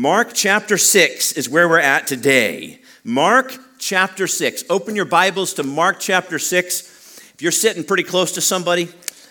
[0.00, 2.80] Mark chapter 6 is where we're at today.
[3.04, 4.64] Mark chapter 6.
[4.70, 6.80] Open your Bibles to Mark chapter 6.
[7.34, 8.88] If you're sitting pretty close to somebody,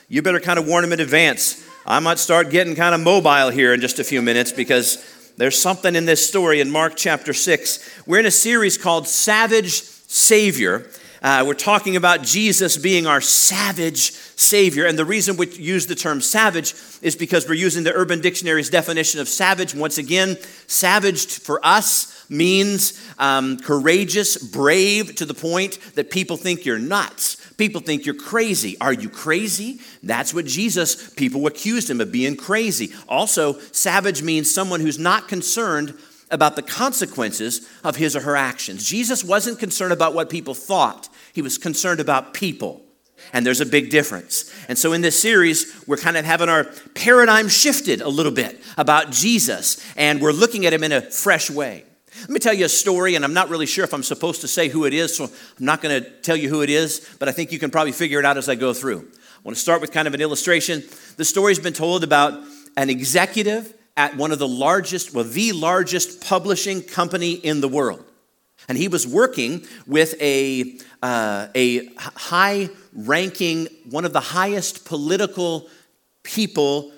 [0.10, 1.68] you better kind of warn them in advance.
[1.88, 5.60] I might start getting kind of mobile here in just a few minutes because there's
[5.60, 8.04] something in this story in Mark chapter 6.
[8.06, 10.88] We're in a series called Savage Savior.
[11.22, 14.86] Uh, we're talking about Jesus being our savage Savior.
[14.86, 18.70] And the reason we use the term savage is because we're using the Urban Dictionary's
[18.70, 19.76] definition of savage.
[19.76, 20.38] Once again,
[20.68, 27.36] savage for us means um, courageous, brave to the point that people think you're nuts.
[27.58, 28.78] People think you're crazy.
[28.80, 29.82] Are you crazy?
[30.02, 32.94] That's what Jesus, people accused him of being crazy.
[33.10, 35.94] Also, savage means someone who's not concerned
[36.32, 38.88] about the consequences of his or her actions.
[38.88, 42.82] Jesus wasn't concerned about what people thought, he was concerned about people.
[43.34, 44.54] And there's a big difference.
[44.68, 46.66] And so in this series, we're kind of having our
[46.96, 51.50] paradigm shifted a little bit about Jesus, and we're looking at him in a fresh
[51.50, 51.84] way.
[52.22, 54.48] Let me tell you a story, and I'm not really sure if I'm supposed to
[54.48, 57.30] say who it is, so I'm not going to tell you who it is, but
[57.30, 59.00] I think you can probably figure it out as I go through.
[59.00, 60.84] I want to start with kind of an illustration.
[61.18, 62.42] The story's been told about
[62.76, 68.04] an executive at one of the largest, well, the largest publishing company in the world.
[68.68, 75.68] And he was working with a, uh, a high ranking, one of the highest political
[76.24, 76.92] people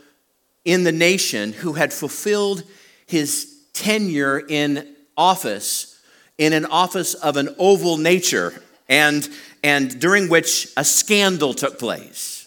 [0.65, 2.63] in the nation who had fulfilled
[3.05, 5.99] his tenure in office,
[6.37, 9.27] in an office of an oval nature, and,
[9.63, 12.40] and during which a scandal took place.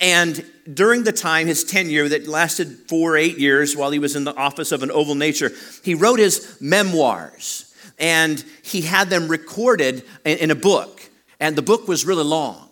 [0.00, 4.24] And during the time, his tenure that lasted four, eight years while he was in
[4.24, 5.52] the office of an oval nature,
[5.84, 11.08] he wrote his memoirs and he had them recorded in a book.
[11.40, 12.68] And the book was really long,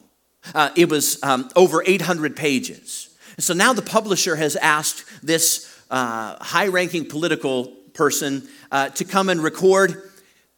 [0.54, 3.16] uh, it was um, over 800 pages.
[3.38, 9.28] so now the publisher has asked this uh, high ranking political person uh, to come
[9.28, 10.10] and record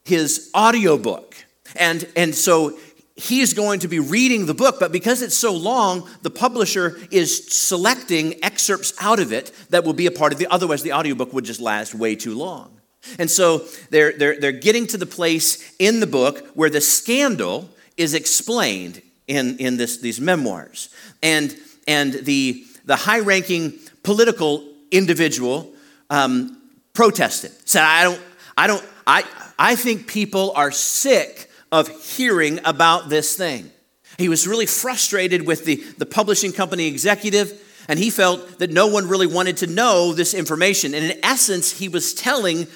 [0.04, 1.36] his audiobook.
[1.76, 2.78] And, and so
[3.18, 6.96] he is going to be reading the book, but because it's so long, the publisher
[7.10, 10.92] is selecting excerpts out of it that will be a part of the, otherwise, the
[10.92, 12.80] audiobook would just last way too long.
[13.18, 17.68] And so they're, they're, they're getting to the place in the book where the scandal
[17.96, 20.88] is explained in, in this, these memoirs.
[21.20, 21.56] And,
[21.88, 23.74] and the, the high ranking
[24.04, 25.72] political individual
[26.08, 26.62] um,
[26.92, 28.20] protested, said, I don't,
[28.56, 29.24] I don't, I,
[29.58, 33.70] I think people are sick of hearing about this thing.
[34.16, 38.86] He was really frustrated with the, the publishing company executive, and he felt that no
[38.88, 40.94] one really wanted to know this information.
[40.94, 42.66] And in essence, he was telling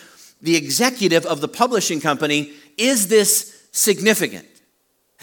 [0.41, 4.47] the executive of the publishing company, Is this significant?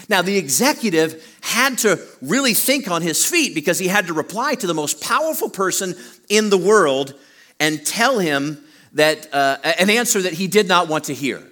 [0.08, 4.54] Now, the executive had to really think on his feet because he had to reply
[4.54, 5.94] to the most powerful person
[6.28, 7.14] in the world
[7.58, 8.62] and tell him
[8.94, 11.42] that uh, an answer that he did not want to hear.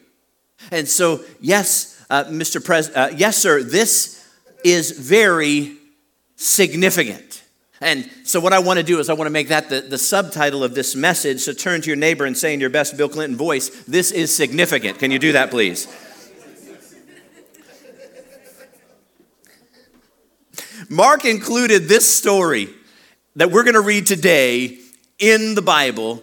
[0.71, 2.65] And so, yes, uh, Mr.
[2.65, 4.27] President, uh, yes, sir, this
[4.65, 5.77] is very
[6.37, 7.43] significant.
[7.81, 9.99] And so, what I want to do is, I want to make that the, the
[9.99, 11.41] subtitle of this message.
[11.41, 14.35] So, turn to your neighbor and say in your best Bill Clinton voice, This is
[14.35, 14.99] significant.
[14.99, 15.87] Can you do that, please?
[20.89, 22.69] Mark included this story
[23.37, 24.79] that we're going to read today
[25.19, 26.23] in the Bible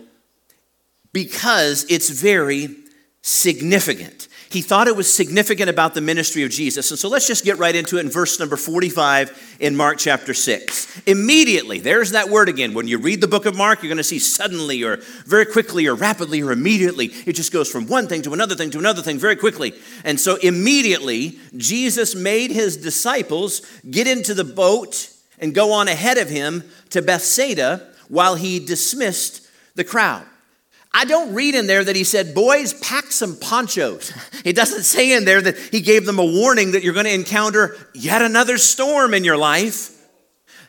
[1.14, 2.76] because it's very
[3.22, 6.90] significant he thought it was significant about the ministry of Jesus.
[6.90, 10.34] And so let's just get right into it in verse number 45 in Mark chapter
[10.34, 11.02] 6.
[11.06, 12.74] Immediately, there's that word again.
[12.74, 15.88] When you read the book of Mark, you're going to see suddenly or very quickly
[15.88, 17.08] or rapidly or immediately.
[17.26, 19.74] It just goes from one thing to another thing to another thing very quickly.
[20.06, 23.62] And so immediately, Jesus made his disciples
[23.92, 29.46] get into the boat and go on ahead of him to Bethsaida while he dismissed
[29.76, 30.26] the crowd.
[30.98, 34.14] I don't read in there that he said, Boys, pack some ponchos.
[34.46, 37.14] It doesn't say in there that he gave them a warning that you're going to
[37.14, 39.92] encounter yet another storm in your life.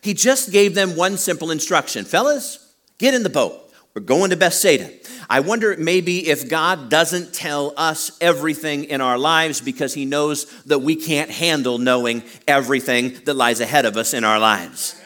[0.03, 3.62] He just gave them one simple instruction Fellas, get in the boat.
[3.94, 4.91] We're going to Bethsaida.
[5.31, 10.46] I wonder maybe if God doesn't tell us everything in our lives because he knows
[10.64, 15.00] that we can't handle knowing everything that lies ahead of us in our lives.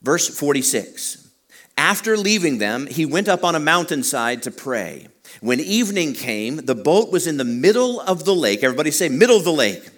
[0.00, 1.19] Verse 46
[1.80, 5.08] after leaving them, he went up on a mountainside to pray.
[5.40, 8.62] When evening came, the boat was in the middle of the lake.
[8.62, 9.88] Everybody say, middle of the lake.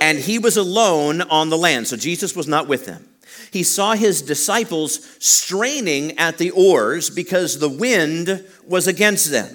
[0.00, 1.88] And he was alone on the land.
[1.88, 3.06] So Jesus was not with them.
[3.52, 9.54] He saw his disciples straining at the oars because the wind was against them.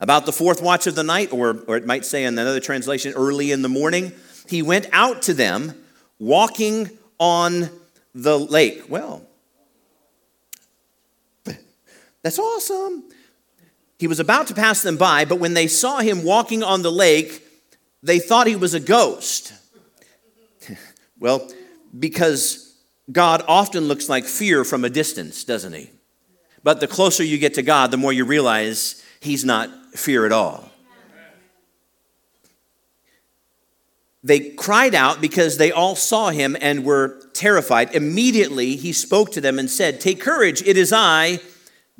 [0.00, 3.12] About the fourth watch of the night, or, or it might say in another translation,
[3.14, 4.10] early in the morning,
[4.48, 5.84] he went out to them
[6.18, 6.90] walking
[7.20, 7.70] on
[8.12, 8.86] the lake.
[8.88, 9.24] Well,
[12.22, 13.04] that's awesome.
[13.98, 16.90] he was about to pass them by, but when they saw him walking on the
[16.90, 17.46] lake,
[18.02, 19.52] they thought he was a ghost.
[21.20, 21.48] well,
[21.98, 22.74] because
[23.10, 25.90] God often looks like fear from a distance, doesn't he?
[26.62, 30.32] But the closer you get to God, the more you realize he's not fear at
[30.32, 30.70] all.
[34.24, 37.92] They cried out because they all saw him and were terrified.
[37.94, 41.40] Immediately he spoke to them and said, Take courage, it is I,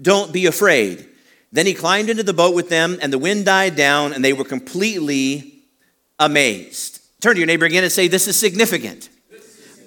[0.03, 1.09] don't be afraid.
[1.53, 4.33] Then he climbed into the boat with them, and the wind died down, and they
[4.33, 5.63] were completely
[6.19, 7.01] amazed.
[7.21, 9.09] Turn to your neighbor again and say, This is significant.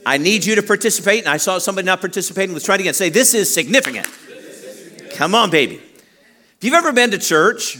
[0.06, 1.22] I need you to participate.
[1.22, 2.54] And I saw somebody not participating.
[2.54, 2.94] Let's try it again.
[2.94, 4.08] Say, This is significant.
[4.28, 5.18] This is significant.
[5.18, 5.76] Come on, baby.
[5.76, 7.78] If you've ever been to church,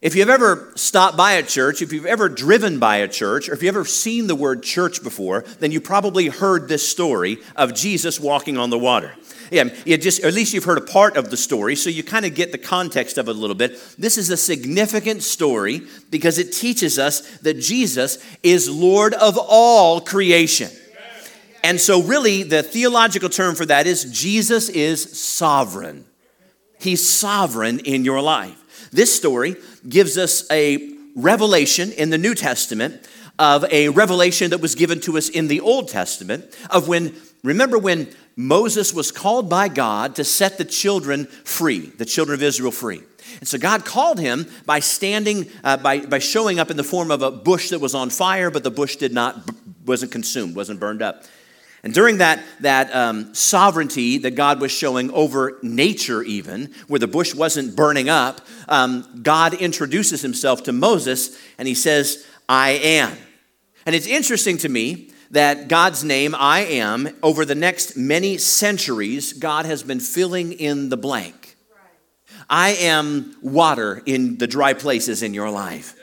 [0.00, 3.52] if you've ever stopped by a church, if you've ever driven by a church, or
[3.52, 7.72] if you've ever seen the word church before, then you probably heard this story of
[7.72, 9.14] Jesus walking on the water.
[9.52, 12.34] Yeah, just, at least you've heard a part of the story, so you kind of
[12.34, 13.78] get the context of it a little bit.
[13.98, 20.00] This is a significant story because it teaches us that Jesus is Lord of all
[20.00, 20.70] creation.
[21.64, 26.04] And so, really, the theological term for that is Jesus is sovereign.
[26.80, 28.88] He's sovereign in your life.
[28.90, 29.56] This story
[29.88, 33.08] gives us a revelation in the New Testament
[33.38, 37.78] of a revelation that was given to us in the Old Testament of when, remember
[37.78, 42.72] when Moses was called by God to set the children free, the children of Israel
[42.72, 43.02] free.
[43.38, 47.10] And so God called him by standing, uh, by, by showing up in the form
[47.10, 49.50] of a bush that was on fire, but the bush did not,
[49.86, 51.24] wasn't consumed, wasn't burned up.
[51.84, 57.08] And during that, that um, sovereignty that God was showing over nature, even, where the
[57.08, 63.16] bush wasn't burning up, um, God introduces himself to Moses and he says, I am.
[63.84, 69.32] And it's interesting to me that God's name, I am, over the next many centuries,
[69.32, 71.56] God has been filling in the blank.
[72.48, 75.94] I am water in the dry places in your life.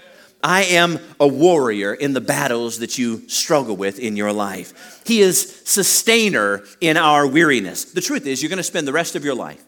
[0.42, 5.04] I am a warrior in the battles that you struggle with in your life.
[5.06, 7.86] He is sustainer in our weariness.
[7.86, 9.64] The truth is, you're going to spend the rest of your life,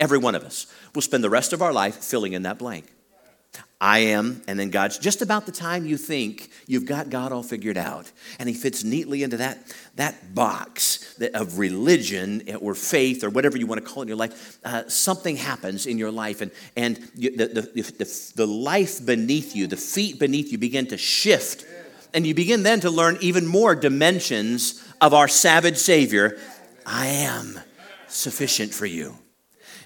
[0.00, 2.93] every one of us will spend the rest of our life filling in that blank.
[3.80, 7.42] I am, and then God's just about the time you think you've got God all
[7.42, 8.10] figured out.
[8.38, 13.66] And He fits neatly into that, that box of religion or faith or whatever you
[13.66, 14.58] want to call it in your life.
[14.64, 19.66] Uh, something happens in your life, and, and the, the, the, the life beneath you,
[19.66, 21.66] the feet beneath you begin to shift.
[22.14, 26.38] And you begin then to learn even more dimensions of our savage Savior.
[26.86, 27.58] I am
[28.06, 29.18] sufficient for you.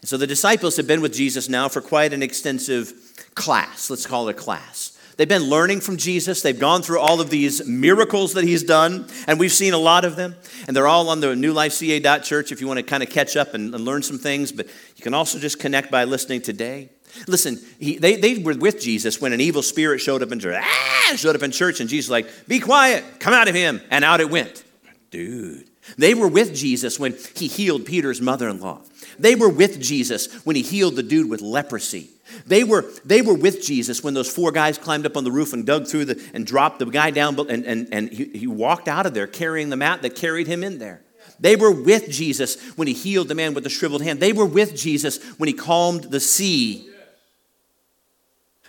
[0.01, 2.93] And so the disciples have been with Jesus now for quite an extensive
[3.35, 3.91] class.
[3.91, 4.99] Let's call it a class.
[5.19, 6.43] They've been learning from Jesus.
[6.43, 10.05] They've gone through all of these miracles that he's done, and we've seen a lot
[10.05, 10.37] of them.
[10.69, 13.75] And they're all on the newlifeca.church if you want to kind of catch up and,
[13.75, 16.91] and learn some things, but you can also just connect by listening today.
[17.27, 20.63] Listen, he, they, they were with Jesus when an evil spirit showed up in church.
[20.63, 24.05] Ah, showed up in church, and Jesus like, "Be quiet, come out of him," and
[24.05, 24.63] out it went.
[25.11, 28.83] Dude, they were with Jesus when he healed Peter's mother-in-law.
[29.19, 32.11] They were with Jesus when he healed the dude with leprosy.
[32.47, 35.53] They were, they were with Jesus when those four guys climbed up on the roof
[35.53, 38.87] and dug through the, and dropped the guy down, and, and, and he, he walked
[38.87, 41.01] out of there carrying the mat that carried him in there.
[41.41, 44.21] They were with Jesus when he healed the man with the shriveled hand.
[44.21, 46.89] They were with Jesus when he calmed the sea.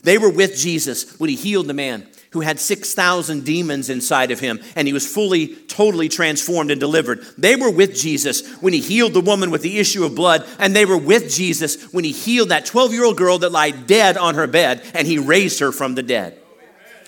[0.03, 4.39] They were with Jesus when he healed the man who had 6,000 demons inside of
[4.39, 7.25] him, and he was fully, totally transformed and delivered.
[7.37, 10.75] They were with Jesus when he healed the woman with the issue of blood, and
[10.75, 14.15] they were with Jesus when he healed that 12 year old girl that lied dead
[14.17, 16.37] on her bed, and he raised her from the dead.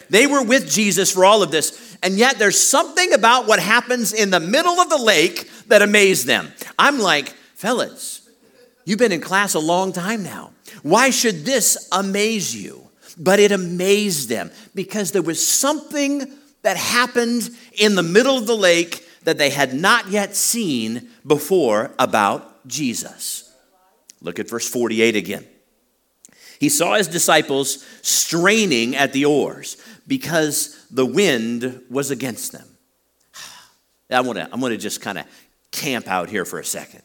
[0.10, 4.14] They were with Jesus for all of this, and yet there's something about what happens
[4.14, 6.52] in the middle of the lake that amazed them.
[6.78, 8.28] I'm like, fellas,
[8.86, 10.52] you've been in class a long time now.
[10.82, 12.90] Why should this amaze you?
[13.18, 16.26] But it amazed them because there was something
[16.64, 21.92] that happened in the middle of the lake that they had not yet seen before
[22.00, 23.52] about Jesus.
[24.22, 25.46] Look at verse 48 again.
[26.60, 29.78] He saw his disciples straining at the oars
[30.08, 32.68] because the wind was against them.
[34.12, 35.26] I want to going to just kind of
[35.72, 37.02] camp out here for a second.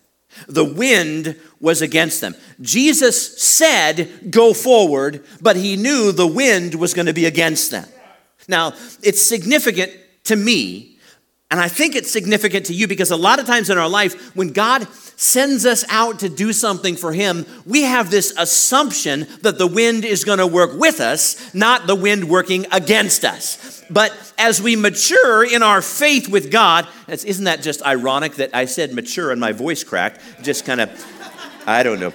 [0.49, 2.35] The wind was against them.
[2.61, 7.89] Jesus said, Go forward, but he knew the wind was going to be against them.
[8.49, 9.93] Now, it's significant
[10.25, 10.96] to me
[11.51, 14.35] and I think it's significant to you because a lot of times in our life,
[14.35, 19.57] when God sends us out to do something for Him, we have this assumption that
[19.57, 23.85] the wind is going to work with us, not the wind working against us.
[23.89, 28.65] But as we mature in our faith with God, isn't that just ironic that I
[28.65, 30.21] said mature and my voice cracked?
[30.43, 32.13] Just kind of, I don't know.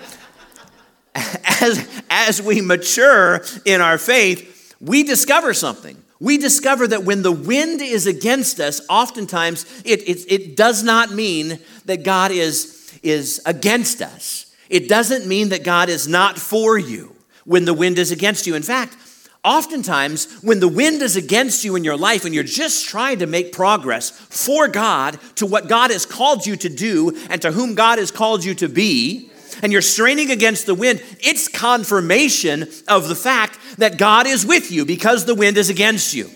[1.15, 6.00] as, as we mature in our faith, we discover something.
[6.21, 11.11] We discover that when the wind is against us, oftentimes it, it, it does not
[11.11, 14.55] mean that God is, is against us.
[14.69, 18.53] It doesn't mean that God is not for you when the wind is against you.
[18.53, 18.95] In fact,
[19.43, 23.25] Oftentimes, when the wind is against you in your life and you're just trying to
[23.25, 27.73] make progress for God to what God has called you to do and to whom
[27.73, 29.30] God has called you to be,
[29.61, 34.71] and you're straining against the wind, it's confirmation of the fact that God is with
[34.71, 36.29] you because the wind is against you.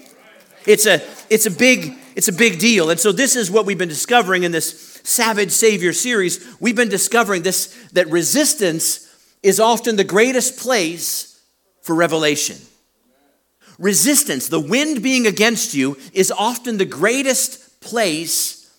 [0.66, 2.90] It's a, it's a big, it's a big deal.
[2.90, 6.46] And so this is what we've been discovering in this Savage Savior series.
[6.60, 9.02] We've been discovering this that resistance
[9.44, 11.40] is often the greatest place
[11.82, 12.58] for revelation.
[13.78, 18.74] Resistance, the wind being against you, is often the greatest place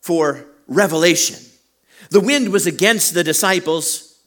[0.00, 1.38] for revelation.
[2.10, 4.20] The wind was against the disciples,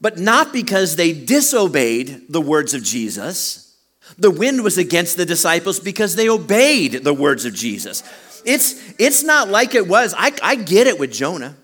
[0.00, 3.78] but not because they disobeyed the words of Jesus.
[4.18, 8.02] The wind was against the disciples because they obeyed the words of Jesus.
[8.44, 10.14] It's, it's not like it was.
[10.16, 11.56] I, I get it with Jonah.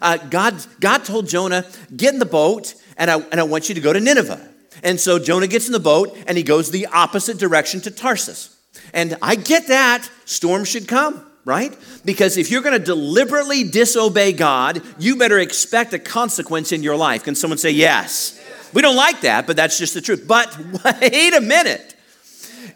[0.00, 3.74] Uh, God, God told Jonah, get in the boat, and I, and I want you
[3.74, 4.48] to go to Nineveh.
[4.82, 8.56] And so Jonah gets in the boat and he goes the opposite direction to Tarsus.
[8.92, 10.08] And I get that.
[10.24, 11.74] Storm should come, right?
[12.04, 16.94] Because if you're going to deliberately disobey God, you better expect a consequence in your
[16.94, 17.24] life.
[17.24, 18.38] Can someone say yes?
[18.74, 20.26] We don't like that, but that's just the truth.
[20.28, 21.96] But wait a minute.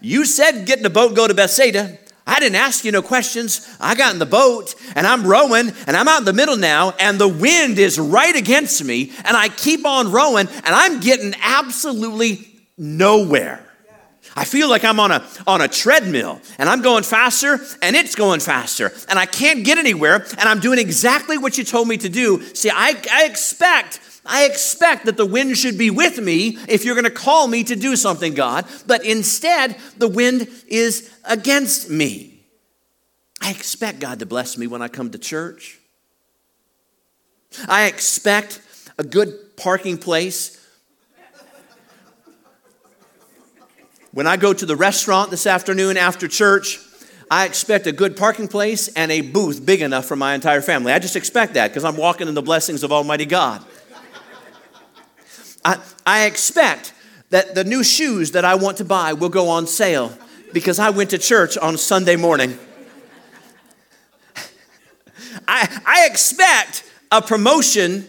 [0.00, 1.98] You said get in the boat, go to Bethsaida.
[2.26, 3.68] I didn't ask you no questions.
[3.78, 6.94] I got in the boat and I'm rowing and I'm out in the middle now
[6.98, 11.34] and the wind is right against me and I keep on rowing and I'm getting
[11.42, 12.48] absolutely
[12.78, 13.71] nowhere.
[14.34, 18.14] I feel like I'm on a, on a treadmill and I'm going faster and it's
[18.14, 21.96] going faster and I can't get anywhere and I'm doing exactly what you told me
[21.98, 22.42] to do.
[22.54, 26.94] See, I, I expect I expect that the wind should be with me if you're
[26.94, 28.66] going to call me to do something, God.
[28.86, 32.44] But instead, the wind is against me.
[33.40, 35.80] I expect God to bless me when I come to church.
[37.68, 38.60] I expect
[38.96, 40.61] a good parking place.
[44.12, 46.78] When I go to the restaurant this afternoon after church,
[47.30, 50.92] I expect a good parking place and a booth big enough for my entire family.
[50.92, 53.64] I just expect that because I'm walking in the blessings of Almighty God.
[55.64, 56.92] I, I expect
[57.30, 60.12] that the new shoes that I want to buy will go on sale
[60.52, 62.58] because I went to church on Sunday morning.
[65.48, 68.06] I, I expect a promotion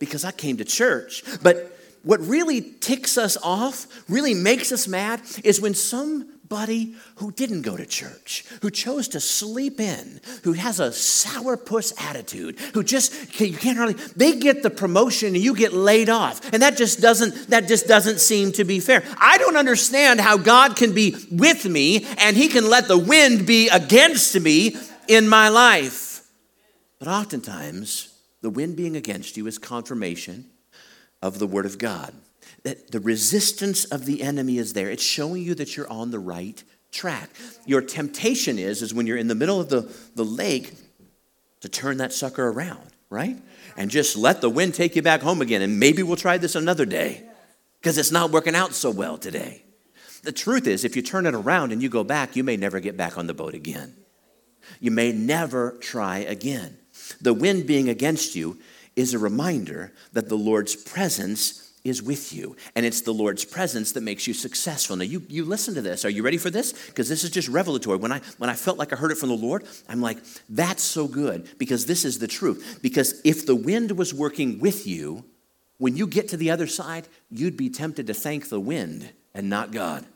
[0.00, 1.22] because I came to church.
[1.42, 1.71] But
[2.02, 7.76] what really ticks us off, really makes us mad, is when somebody who didn't go
[7.76, 13.56] to church, who chose to sleep in, who has a sourpuss attitude, who just you
[13.56, 16.52] can't hardly they get the promotion and you get laid off.
[16.52, 19.04] And that just doesn't that just doesn't seem to be fair.
[19.18, 23.46] I don't understand how God can be with me and he can let the wind
[23.46, 26.26] be against me in my life.
[26.98, 28.08] But oftentimes,
[28.40, 30.51] the wind being against you is confirmation
[31.22, 32.12] of the word of God
[32.64, 34.90] that the resistance of the enemy is there.
[34.90, 37.30] It's showing you that you're on the right track.
[37.66, 40.72] Your temptation is, is when you're in the middle of the, the lake,
[41.60, 43.36] to turn that sucker around, right?
[43.76, 45.62] And just let the wind take you back home again.
[45.62, 47.22] And maybe we'll try this another day
[47.80, 49.62] because it's not working out so well today.
[50.24, 52.80] The truth is, if you turn it around and you go back, you may never
[52.80, 53.94] get back on the boat again.
[54.80, 56.78] You may never try again.
[57.20, 58.58] The wind being against you
[58.96, 62.56] is a reminder that the Lord's presence is with you.
[62.76, 64.96] And it's the Lord's presence that makes you successful.
[64.96, 66.04] Now, you, you listen to this.
[66.04, 66.72] Are you ready for this?
[66.86, 67.96] Because this is just revelatory.
[67.96, 70.18] When I, when I felt like I heard it from the Lord, I'm like,
[70.48, 72.78] that's so good because this is the truth.
[72.82, 75.24] Because if the wind was working with you,
[75.78, 79.50] when you get to the other side, you'd be tempted to thank the wind and
[79.50, 80.06] not God.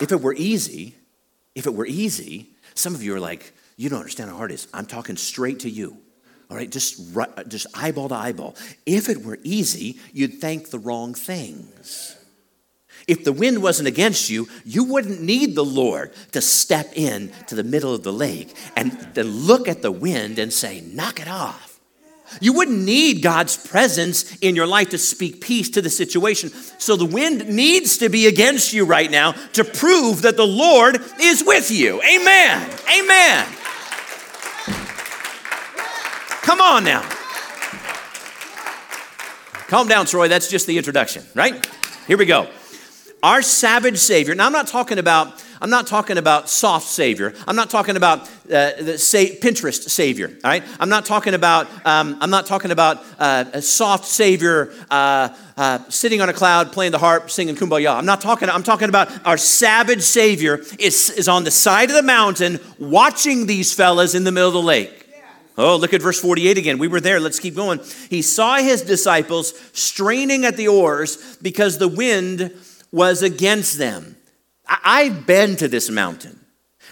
[0.00, 0.96] If it were easy,
[1.54, 4.54] if it were easy, some of you are like, you don't understand how hard it
[4.54, 4.68] is.
[4.74, 5.96] I'm talking straight to you.
[6.50, 7.14] All right, just,
[7.48, 8.56] just eyeball to eyeball.
[8.84, 12.16] If it were easy, you'd thank the wrong things.
[13.06, 17.54] If the wind wasn't against you, you wouldn't need the Lord to step in to
[17.54, 21.28] the middle of the lake and to look at the wind and say, knock it
[21.28, 21.69] off.
[22.40, 26.50] You wouldn't need God's presence in your life to speak peace to the situation.
[26.78, 31.02] So the wind needs to be against you right now to prove that the Lord
[31.20, 32.00] is with you.
[32.02, 32.70] Amen.
[32.98, 33.46] Amen.
[36.42, 37.08] Come on now.
[39.68, 40.28] Calm down, Troy.
[40.28, 41.66] That's just the introduction, right?
[42.06, 42.48] Here we go.
[43.22, 44.34] Our savage Savior.
[44.34, 45.44] Now, I'm not talking about.
[45.60, 47.34] I'm not talking about soft Savior.
[47.46, 50.28] I'm not talking about uh, the sa- Pinterest savior.
[50.28, 54.72] All right, I'm not talking about um, I'm not talking about uh, a soft savior
[54.90, 57.94] uh, uh, sitting on a cloud playing the harp, singing kumbaya.
[57.94, 58.48] I'm not talking.
[58.48, 63.46] I'm talking about our savage savior is is on the side of the mountain watching
[63.46, 64.96] these fellas in the middle of the lake.
[65.58, 66.78] Oh, look at verse 48 again.
[66.78, 67.20] We were there.
[67.20, 67.80] Let's keep going.
[68.08, 72.50] He saw his disciples straining at the oars because the wind
[72.90, 74.16] was against them.
[74.70, 76.38] I've been to this mountain.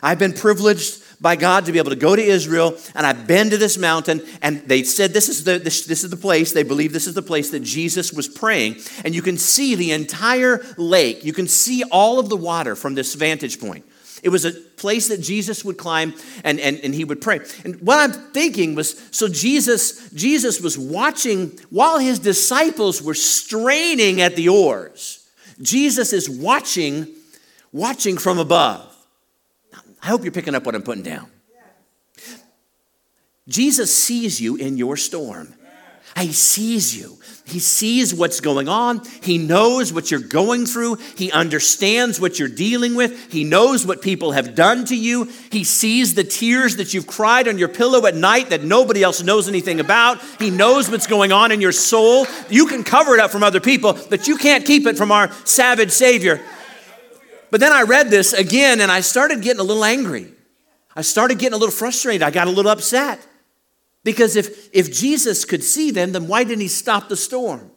[0.03, 3.51] I've been privileged by God to be able to go to Israel, and I've been
[3.51, 6.53] to this mountain, and they said this is the this, this, is the place.
[6.53, 9.93] They believe this is the place that Jesus was praying, and you can see the
[9.93, 11.25] entire lake.
[11.25, 13.85] You can see all of the water from this vantage point.
[14.23, 17.41] It was a place that Jesus would climb and, and, and he would pray.
[17.65, 24.21] And what I'm thinking was so Jesus, Jesus was watching while his disciples were straining
[24.21, 25.29] at the oars.
[25.61, 27.07] Jesus is watching,
[27.73, 28.95] watching from above.
[30.03, 31.31] I hope you're picking up what I'm putting down.
[33.49, 35.55] Jesus sees you in your storm.
[36.17, 37.19] He sees you.
[37.47, 39.03] He sees what's going on.
[39.23, 40.97] He knows what you're going through.
[41.17, 43.33] He understands what you're dealing with.
[43.33, 45.31] He knows what people have done to you.
[45.51, 49.23] He sees the tears that you've cried on your pillow at night that nobody else
[49.23, 50.21] knows anything about.
[50.39, 52.27] He knows what's going on in your soul.
[52.51, 55.33] You can cover it up from other people, but you can't keep it from our
[55.45, 56.43] savage Savior.
[57.51, 60.33] But then I read this again and I started getting a little angry.
[60.95, 62.23] I started getting a little frustrated.
[62.23, 63.25] I got a little upset.
[64.05, 67.71] Because if, if Jesus could see them, then why didn't he stop the storm?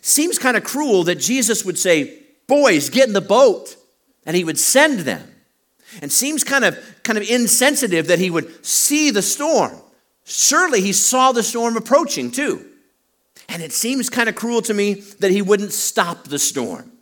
[0.00, 3.76] Seems kind of cruel that Jesus would say, Boys, get in the boat,
[4.24, 5.22] and he would send them.
[6.00, 9.72] And seems kind of, kind of insensitive that he would see the storm.
[10.24, 12.66] Surely he saw the storm approaching too.
[13.48, 16.92] And it seems kind of cruel to me that he wouldn't stop the storm.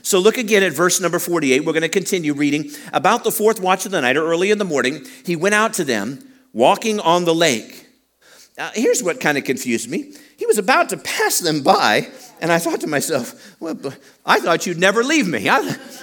[0.00, 1.64] So look again at verse number 48.
[1.64, 2.70] We're going to continue reading.
[2.92, 5.74] About the fourth watch of the night, or early in the morning, he went out
[5.74, 7.86] to them walking on the lake.
[8.58, 10.12] Now, here's what kind of confused me.
[10.36, 12.08] He was about to pass them by,
[12.42, 13.78] and I thought to myself, well,
[14.26, 15.48] I thought you'd never leave me.
[15.48, 15.58] I,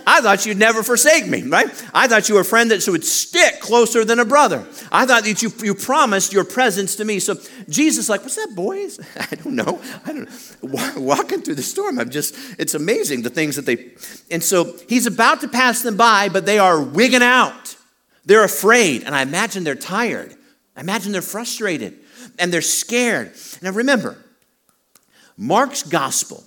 [0.08, 1.68] I thought you'd never forsake me, right?
[1.94, 4.66] I thought you were a friend that would stick closer than a brother.
[4.90, 7.20] I thought that you, you promised your presence to me.
[7.20, 7.36] So
[7.68, 9.02] Jesus, like, what's that, boys?
[9.20, 9.82] I don't know.
[10.06, 10.30] I don't
[10.64, 11.02] know.
[11.02, 13.92] Walking through the storm, I'm just, it's amazing the things that they,
[14.32, 17.76] and so he's about to pass them by, but they are wigging out.
[18.24, 20.34] They're afraid, and I imagine they're tired.
[20.78, 22.00] I imagine they're frustrated
[22.38, 23.34] and they're scared.
[23.62, 24.18] Now remember,
[25.42, 26.44] Mark's gospel,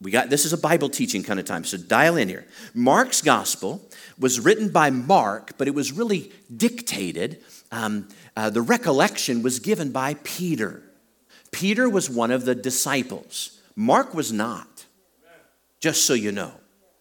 [0.00, 2.46] we got this is a Bible teaching kind of time, so dial in here.
[2.72, 3.86] Mark's gospel
[4.18, 7.42] was written by Mark, but it was really dictated.
[7.70, 10.82] Um, uh, the recollection was given by Peter.
[11.52, 13.60] Peter was one of the disciples.
[13.76, 14.86] Mark was not,
[15.78, 16.52] just so you know.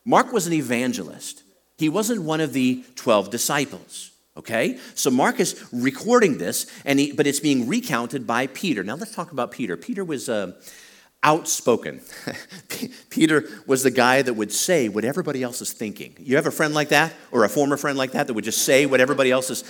[0.03, 1.43] Mark was an evangelist.
[1.77, 4.11] He wasn't one of the 12 disciples.
[4.35, 4.77] Okay?
[4.93, 8.83] So Mark is recording this, and he, but it's being recounted by Peter.
[8.83, 9.77] Now let's talk about Peter.
[9.77, 10.53] Peter was uh,
[11.23, 12.01] outspoken.
[13.09, 16.15] Peter was the guy that would say what everybody else is thinking.
[16.19, 18.63] You have a friend like that, or a former friend like that, that would just
[18.63, 19.63] say what everybody else is.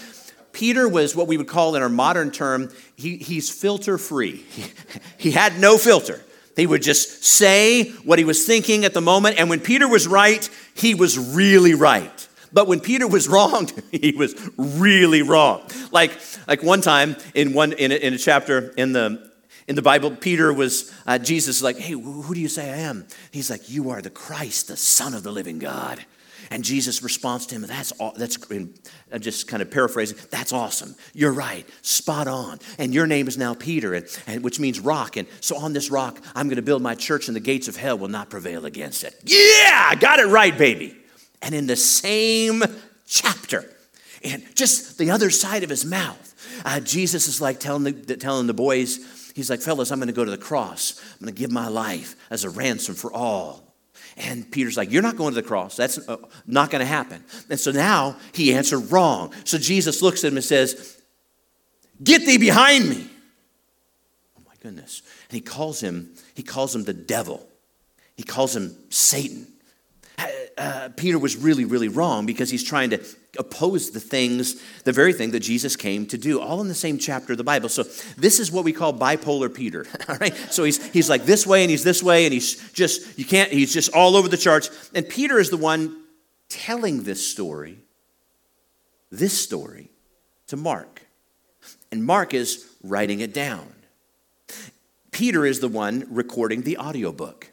[0.52, 4.38] Peter was what we would call in our modern term, he, he's filter free.
[4.38, 4.66] He,
[5.18, 6.22] he had no filter.
[6.56, 10.08] He would just say what he was thinking at the moment, and when Peter was
[10.08, 12.28] right, he was really right.
[12.52, 15.64] But when Peter was wrong, he was really wrong.
[15.92, 16.12] Like,
[16.48, 19.29] like one time in, one, in, a, in a chapter in the,
[19.70, 22.78] in the Bible, Peter was, uh, Jesus is like, hey, who do you say I
[22.78, 23.06] am?
[23.30, 26.04] He's like, you are the Christ, the Son of the living God.
[26.50, 28.74] And Jesus responds to him, that's, that's I'm
[29.20, 30.96] just kind of paraphrasing, that's awesome.
[31.14, 32.58] You're right, spot on.
[32.80, 35.18] And your name is now Peter, and, and which means rock.
[35.18, 37.76] And so on this rock, I'm going to build my church, and the gates of
[37.76, 39.14] hell will not prevail against it.
[39.24, 40.98] Yeah, I got it right, baby.
[41.44, 42.64] And in the same
[43.06, 43.72] chapter,
[44.24, 46.26] and just the other side of his mouth,
[46.66, 50.14] uh, Jesus is like telling the, telling the boys, he's like, fellas, I'm going to
[50.14, 51.00] go to the cross.
[51.14, 53.64] I'm going to give my life as a ransom for all.
[54.18, 55.76] And Peter's like, You're not going to the cross.
[55.76, 57.24] That's uh, not going to happen.
[57.50, 59.34] And so now he answered wrong.
[59.46, 61.02] So Jesus looks at him and says,
[62.04, 63.08] Get thee behind me.
[64.38, 65.04] Oh my goodness.
[65.30, 67.48] And he calls him, he calls him the devil.
[68.18, 69.48] He calls him Satan
[70.60, 73.00] uh, Peter was really, really wrong because he's trying to
[73.38, 76.98] oppose the things, the very thing that Jesus came to do, all in the same
[76.98, 77.70] chapter of the Bible.
[77.70, 77.84] So
[78.18, 79.86] this is what we call bipolar Peter.
[80.10, 80.36] All right.
[80.50, 83.52] So he's he's like this way and he's this way and he's just you can't.
[83.52, 84.90] He's just all over the charts.
[84.96, 86.04] And Peter is the one
[86.50, 87.78] telling this story,
[89.12, 89.92] this story,
[90.48, 91.06] to Mark,
[91.92, 93.74] and Mark is writing it down.
[95.12, 97.52] Peter is the one recording the audiobook.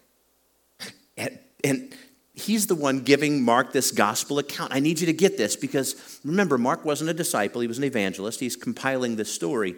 [1.16, 1.94] And, and
[2.36, 4.72] he's the one giving Mark this gospel account.
[4.72, 7.84] I need you to get this because remember, Mark wasn't a disciple, he was an
[7.84, 8.38] evangelist.
[8.38, 9.74] He's compiling this story.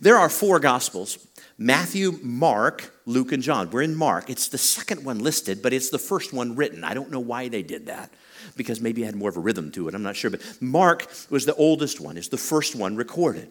[0.00, 1.18] There are four gospels
[1.56, 3.70] Matthew, Mark, Luke, and John.
[3.70, 4.28] We're in Mark.
[4.28, 6.82] It's the second one listed, but it's the first one written.
[6.84, 8.10] I don't know why they did that
[8.56, 9.94] because maybe it had more of a rhythm to it.
[9.94, 10.30] I'm not sure.
[10.30, 13.48] But Mark was the oldest one, is the first one recorded.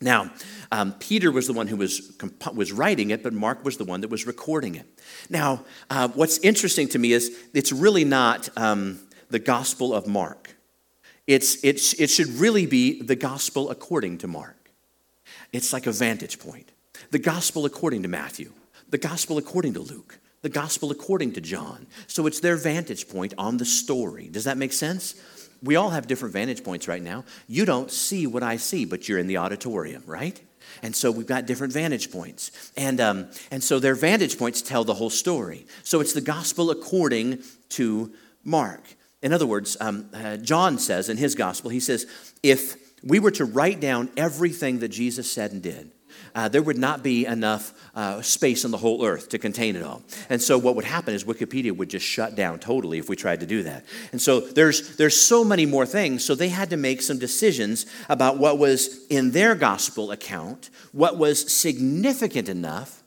[0.00, 0.30] Now,
[0.72, 2.16] um, Peter was the one who was,
[2.54, 4.86] was writing it, but Mark was the one that was recording it.
[5.28, 10.56] Now, uh, what's interesting to me is it's really not um, the Gospel of Mark.
[11.26, 14.70] It's, it's, it should really be the Gospel according to Mark.
[15.52, 16.72] It's like a vantage point.
[17.10, 18.52] The Gospel according to Matthew,
[18.88, 21.86] the Gospel according to Luke, the Gospel according to John.
[22.06, 24.28] So it's their vantage point on the story.
[24.28, 25.14] Does that make sense?
[25.62, 27.24] We all have different vantage points right now.
[27.46, 30.40] You don't see what I see, but you're in the auditorium, right?
[30.82, 32.72] And so we've got different vantage points.
[32.76, 35.66] And, um, and so their vantage points tell the whole story.
[35.82, 38.12] So it's the gospel according to
[38.44, 38.82] Mark.
[39.22, 42.06] In other words, um, uh, John says in his gospel, he says,
[42.42, 45.90] if we were to write down everything that Jesus said and did,
[46.34, 49.82] uh, there would not be enough uh, space on the whole earth to contain it
[49.82, 50.02] all.
[50.28, 53.40] And so what would happen is Wikipedia would just shut down totally if we tried
[53.40, 53.84] to do that.
[54.12, 56.24] And so there's, there's so many more things.
[56.24, 61.16] So they had to make some decisions about what was in their gospel account, what
[61.16, 63.02] was significant enough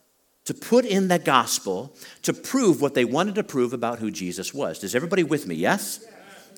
[0.45, 4.53] to put in the gospel to prove what they wanted to prove about who Jesus
[4.53, 4.83] was.
[4.83, 5.55] Is everybody with me?
[5.55, 6.05] Yes?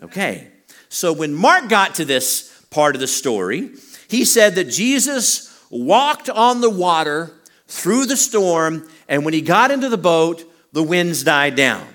[0.02, 0.48] Okay.
[0.90, 3.72] So when Mark got to this part of the story,
[4.08, 7.32] he said that Jesus walked on the water
[7.68, 11.86] through the storm, and when he got into the boat, the winds died down.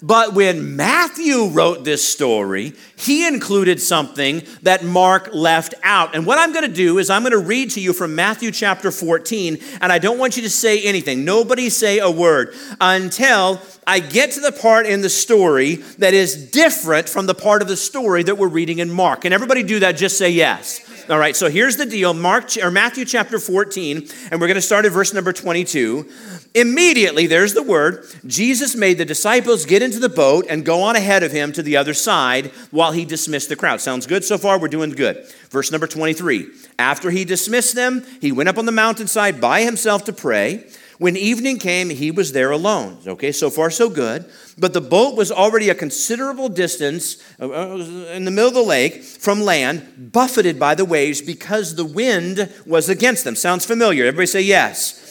[0.00, 6.14] But when Matthew wrote this story, he included something that Mark left out.
[6.14, 8.52] And what I'm going to do is I'm going to read to you from Matthew
[8.52, 11.24] chapter 14, and I don't want you to say anything.
[11.24, 16.50] Nobody say a word until I get to the part in the story that is
[16.50, 19.24] different from the part of the story that we're reading in Mark.
[19.24, 19.92] And everybody do that?
[19.92, 20.80] Just say yes.
[21.08, 24.62] All right, so here's the deal Mark or Matthew chapter 14, and we're going to
[24.62, 26.08] start at verse number 22.
[26.54, 30.94] Immediately, there's the word, Jesus made the disciples get into the boat and go on
[30.94, 33.80] ahead of him to the other side while he dismissed the crowd.
[33.80, 34.60] Sounds good so far?
[34.60, 35.26] We're doing good.
[35.50, 36.46] Verse number 23.
[36.78, 40.66] After he dismissed them, he went up on the mountainside by himself to pray.
[40.98, 42.98] When evening came, he was there alone.
[43.06, 44.24] Okay, so far so good.
[44.58, 47.76] But the boat was already a considerable distance uh, uh,
[48.12, 52.52] in the middle of the lake from land, buffeted by the waves because the wind
[52.66, 53.36] was against them.
[53.36, 54.04] Sounds familiar?
[54.04, 55.01] Everybody say yes.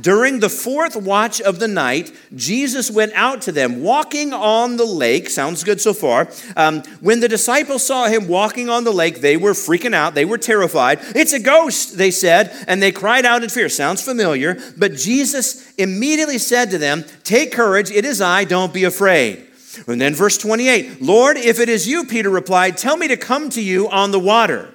[0.00, 4.84] During the fourth watch of the night, Jesus went out to them, walking on the
[4.84, 5.28] lake.
[5.28, 6.28] Sounds good so far.
[6.56, 10.14] Um, when the disciples saw him walking on the lake, they were freaking out.
[10.14, 10.98] They were terrified.
[11.14, 13.68] It's a ghost, they said, and they cried out in fear.
[13.68, 14.58] Sounds familiar.
[14.76, 19.46] But Jesus immediately said to them, Take courage, it is I, don't be afraid.
[19.86, 23.50] And then verse 28 Lord, if it is you, Peter replied, tell me to come
[23.50, 24.72] to you on the water.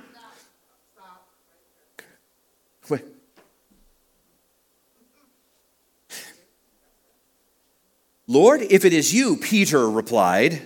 [8.31, 10.61] Lord, if it is you, Peter replied,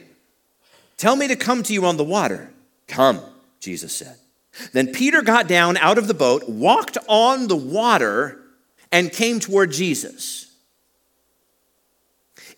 [0.98, 2.52] tell me to come to you on the water.
[2.88, 3.20] Come,
[3.60, 4.18] Jesus said.
[4.72, 8.40] Then Peter got down out of the boat, walked on the water,
[8.92, 10.56] and came toward Jesus.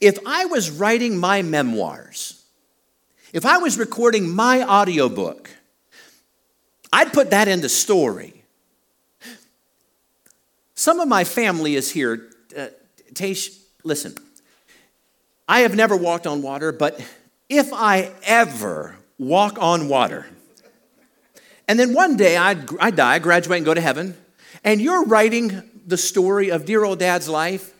[0.01, 2.43] If I was writing my memoirs,
[3.31, 5.49] if I was recording my audiobook,
[6.91, 8.43] I'd put that in the story.
[10.75, 12.27] Some of my family is here.
[12.55, 12.67] Uh,
[13.13, 14.13] Taish, listen,
[15.47, 16.99] I have never walked on water, but
[17.49, 20.27] if I ever walk on water,
[21.67, 24.15] and then one day I, I die, graduate, and go to heaven,
[24.63, 27.73] and you're writing the story of dear old dad's life,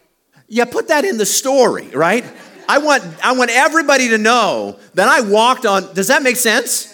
[0.48, 2.24] yeah, put that in the story, right?
[2.70, 5.94] I want, I want everybody to know that I walked on.
[5.94, 6.94] Does that make sense?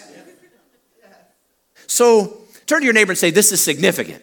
[1.86, 4.22] So turn to your neighbor and say, This is significant.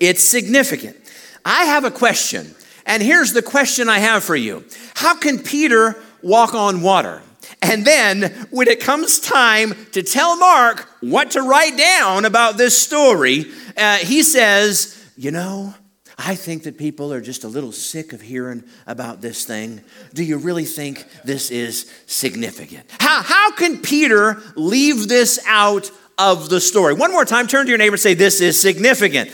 [0.00, 0.96] It's significant.
[1.44, 2.54] I have a question.
[2.92, 7.22] And here's the question I have for you How can Peter walk on water?
[7.62, 12.76] And then, when it comes time to tell Mark what to write down about this
[12.76, 13.46] story,
[13.78, 15.74] uh, he says, You know,
[16.18, 19.80] I think that people are just a little sick of hearing about this thing.
[20.12, 22.84] Do you really think this is significant?
[23.00, 26.92] How, how can Peter leave this out of the story?
[26.92, 29.30] One more time, turn to your neighbor and say, This is significant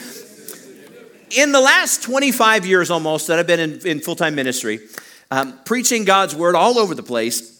[1.37, 4.81] in the last 25 years almost that I've been in, in full time ministry,
[5.31, 7.59] um, preaching God's word all over the place,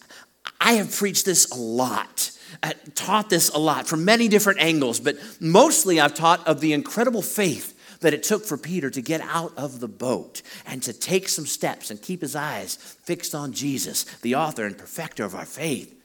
[0.59, 2.31] I have preached this a lot.
[2.61, 6.73] I taught this a lot from many different angles, but mostly I've taught of the
[6.73, 10.93] incredible faith that it took for Peter to get out of the boat and to
[10.93, 15.35] take some steps and keep his eyes fixed on Jesus, the author and perfecter of
[15.35, 15.95] our faith.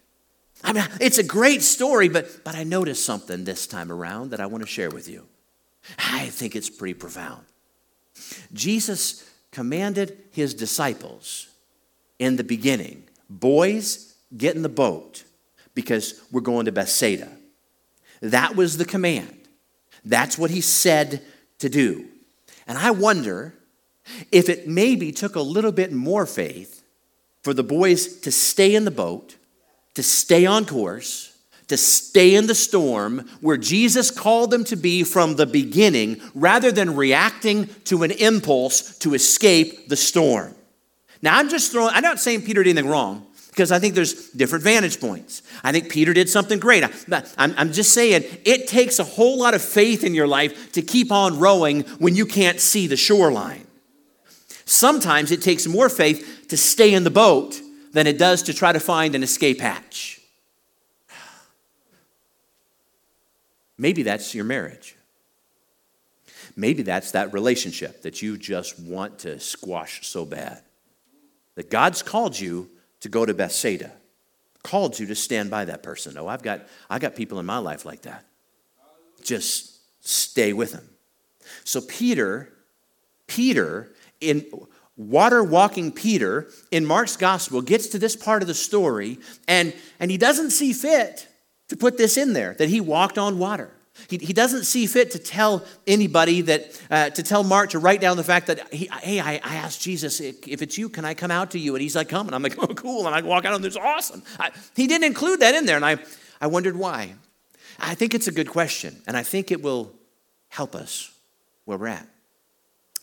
[0.62, 4.40] I mean, it's a great story, but, but I noticed something this time around that
[4.40, 5.26] I want to share with you.
[5.98, 7.44] I think it's pretty profound.
[8.52, 11.48] Jesus commanded his disciples
[12.18, 15.24] in the beginning boys, get in the boat
[15.74, 17.30] because we're going to Bethsaida.
[18.20, 19.48] That was the command.
[20.04, 21.22] That's what he said
[21.58, 22.06] to do.
[22.66, 23.54] And I wonder
[24.30, 26.82] if it maybe took a little bit more faith
[27.42, 29.36] for the boys to stay in the boat,
[29.94, 31.33] to stay on course,
[31.68, 36.70] to stay in the storm where Jesus called them to be from the beginning rather
[36.70, 40.54] than reacting to an impulse to escape the storm.
[41.22, 44.30] Now, I'm just throwing, I'm not saying Peter did anything wrong because I think there's
[44.30, 45.42] different vantage points.
[45.62, 46.84] I think Peter did something great.
[47.38, 50.82] I'm, I'm just saying it takes a whole lot of faith in your life to
[50.82, 53.66] keep on rowing when you can't see the shoreline.
[54.66, 57.60] Sometimes it takes more faith to stay in the boat
[57.92, 60.20] than it does to try to find an escape hatch.
[63.76, 64.96] Maybe that's your marriage.
[66.56, 70.62] Maybe that's that relationship that you just want to squash so bad.
[71.56, 73.92] That God's called you to go to Bethsaida,
[74.62, 76.16] called you to stand by that person.
[76.18, 78.24] Oh, I've got, I've got people in my life like that.
[79.22, 80.88] Just stay with them.
[81.64, 82.52] So Peter,
[83.26, 84.46] Peter, in
[84.96, 90.10] water walking Peter in Mark's gospel gets to this part of the story and, and
[90.10, 91.26] he doesn't see fit
[91.68, 93.70] to put this in there that he walked on water.
[94.08, 98.00] He, he doesn't see fit to tell anybody that, uh, to tell Mark to write
[98.00, 101.14] down the fact that, he, hey, I, I, asked Jesus, if it's you, can I
[101.14, 101.76] come out to you?
[101.76, 102.26] And he's like, come.
[102.26, 103.06] And I'm like, oh, cool.
[103.06, 104.22] And I walk out and it's awesome.
[104.38, 105.76] I, he didn't include that in there.
[105.76, 105.98] And I,
[106.40, 107.14] I wondered why.
[107.78, 109.00] I think it's a good question.
[109.06, 109.92] And I think it will
[110.48, 111.12] help us
[111.64, 112.08] where we're at.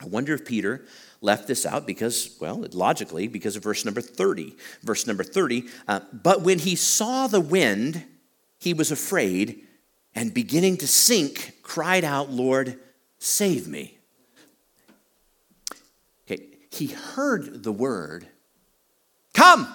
[0.01, 0.85] I wonder if Peter
[1.21, 4.55] left this out because, well, logically, because of verse number 30.
[4.81, 8.03] Verse number 30, uh, but when he saw the wind,
[8.61, 9.63] he was afraid
[10.13, 12.77] and beginning to sink, cried out, Lord,
[13.17, 13.97] save me.
[16.25, 18.27] Okay, he heard the word,
[19.33, 19.67] come,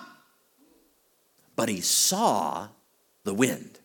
[1.56, 2.68] but he saw
[3.24, 3.80] the wind.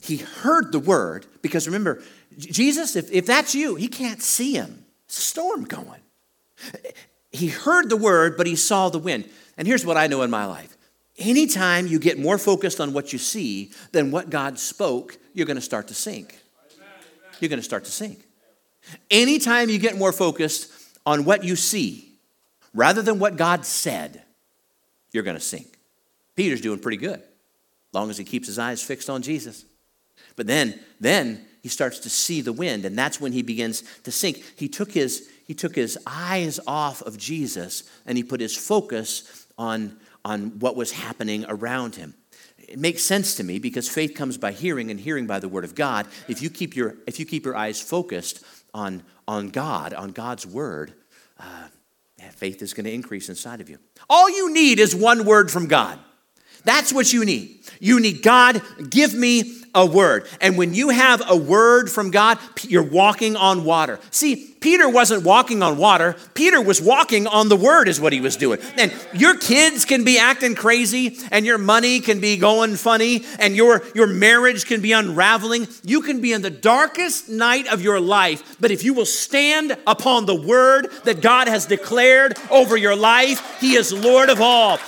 [0.00, 2.02] He heard the word because remember,
[2.38, 4.84] Jesus, if, if that's you, he can't see him.
[5.08, 6.00] Storm going.
[7.32, 9.28] He heard the word, but he saw the wind.
[9.56, 10.76] And here's what I know in my life
[11.22, 15.56] anytime you get more focused on what you see than what God spoke, you're going
[15.56, 16.38] to start to sink.
[17.40, 18.24] You're going to start to sink.
[19.10, 20.70] Anytime you get more focused
[21.06, 22.12] on what you see
[22.74, 24.22] rather than what God said,
[25.12, 25.78] you're going to sink.
[26.36, 27.22] Peter's doing pretty good,
[27.92, 29.64] long as he keeps his eyes fixed on Jesus.
[30.36, 34.10] But then, then he starts to see the wind, and that's when he begins to
[34.10, 34.42] sink.
[34.56, 39.46] He took his, he took his eyes off of Jesus and he put his focus
[39.58, 42.14] on, on what was happening around him
[42.68, 45.64] it makes sense to me because faith comes by hearing and hearing by the word
[45.64, 46.06] of God.
[46.28, 50.46] If you keep your, if you keep your eyes focused on, on God, on God's
[50.46, 50.94] word,
[51.38, 51.68] uh,
[52.30, 53.78] faith is going to increase inside of you.
[54.08, 55.98] All you need is one word from God.
[56.64, 57.60] That's what you need.
[57.80, 60.26] You need God, give me a word.
[60.40, 63.98] And when you have a word from God, you're walking on water.
[64.10, 66.14] See, Peter wasn't walking on water.
[66.34, 68.60] Peter was walking on the word, is what he was doing.
[68.76, 73.56] And your kids can be acting crazy, and your money can be going funny, and
[73.56, 75.66] your, your marriage can be unraveling.
[75.82, 79.76] You can be in the darkest night of your life, but if you will stand
[79.86, 84.78] upon the word that God has declared over your life, He is Lord of all.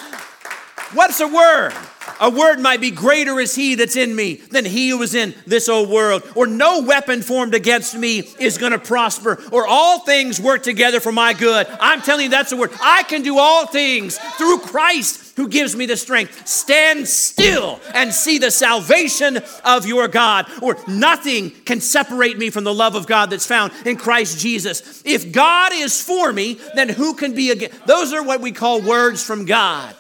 [0.95, 1.73] What's a word?
[2.21, 5.35] A word might be greater is he that's in me than he who is in
[5.47, 6.23] this old world.
[6.35, 9.43] Or no weapon formed against me is going to prosper.
[9.51, 11.67] Or all things work together for my good.
[11.81, 12.71] I'm telling you, that's a word.
[12.81, 16.47] I can do all things through Christ who gives me the strength.
[16.47, 20.47] Stand still and see the salvation of your God.
[20.63, 25.03] Or nothing can separate me from the love of God that's found in Christ Jesus.
[25.05, 27.87] If God is for me, then who can be against?
[27.87, 29.97] Those are what we call words from God.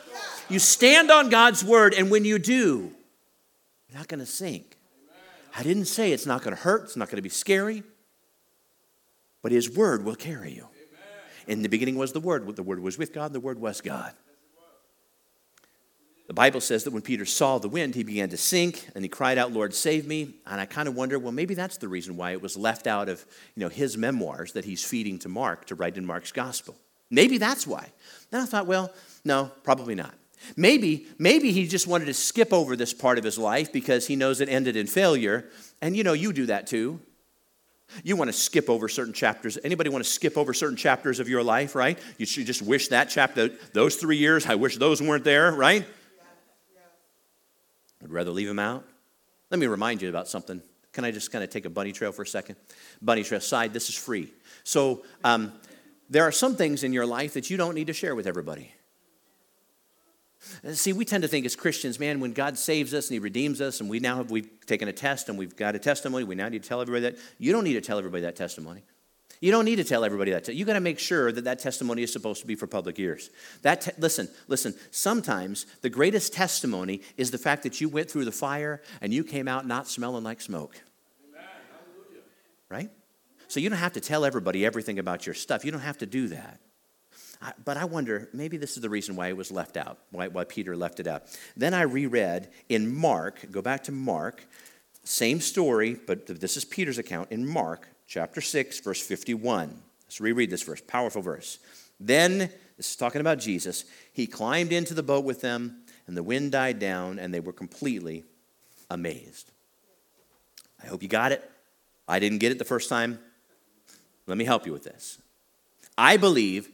[0.48, 2.92] You stand on God's word, and when you do,
[3.88, 4.76] you're not going to sink.
[5.57, 7.83] I didn't say it's not going to hurt, it's not going to be scary,
[9.42, 10.66] but His word will carry you.
[11.46, 14.12] In the beginning was the Word, the Word was with God, the Word was God.
[16.26, 19.11] The Bible says that when Peter saw the wind, he began to sink and he
[19.11, 20.37] cried out, Lord, save me.
[20.46, 23.11] And I kind of wonder, well, maybe that's the reason why it was left out
[23.11, 26.76] of you know, his memoirs that he's feeding to Mark to write in Mark's gospel.
[27.11, 27.92] Maybe that's why.
[28.30, 28.90] Then I thought, well,
[29.22, 30.14] no, probably not.
[30.57, 34.16] Maybe, maybe he just wanted to skip over this part of his life because he
[34.16, 35.48] knows it ended in failure.
[35.80, 37.00] And you know, you do that too.
[38.02, 39.59] You want to skip over certain chapters.
[39.62, 41.98] Anybody want to skip over certain chapters of your life, right?
[42.18, 45.87] You should just wish that chapter, those three years, I wish those weren't there, right?
[48.02, 48.85] I'd rather leave them out.
[49.50, 50.61] Let me remind you about something.
[50.92, 52.57] Can I just kind of take a bunny trail for a second?
[53.00, 54.33] Bunny trail side, this is free.
[54.62, 55.52] So um,
[56.11, 58.73] there are some things in your life that you don't need to share with everybody.
[60.72, 63.61] See, we tend to think as Christians, man, when God saves us and He redeems
[63.61, 66.35] us, and we now have we've taken a test and we've got a testimony, we
[66.35, 67.22] now need to tell everybody that.
[67.38, 68.83] You don't need to tell everybody that testimony.
[69.40, 70.48] You don't need to tell everybody that.
[70.48, 73.30] You got to make sure that that testimony is supposed to be for public ears.
[73.62, 74.74] That te- listen, listen.
[74.90, 79.22] Sometimes the greatest testimony is the fact that you went through the fire and you
[79.22, 80.80] came out not smelling like smoke.
[82.70, 82.90] Right?
[83.48, 85.64] So you don't have to tell everybody everything about your stuff.
[85.64, 86.59] You don't have to do that.
[87.64, 90.44] But I wonder, maybe this is the reason why it was left out, why, why
[90.44, 91.24] Peter left it out.
[91.57, 94.46] Then I reread in Mark, go back to Mark,
[95.04, 99.83] same story, but this is Peter's account in Mark chapter 6, verse 51.
[100.04, 101.59] Let's reread this verse, powerful verse.
[102.00, 102.38] Then,
[102.76, 106.52] this is talking about Jesus, he climbed into the boat with them, and the wind
[106.52, 108.24] died down, and they were completely
[108.90, 109.50] amazed.
[110.83, 111.50] I hope you got it.
[112.07, 113.18] I didn't get it the first time.
[114.26, 115.18] Let me help you with this.
[115.96, 116.68] I believe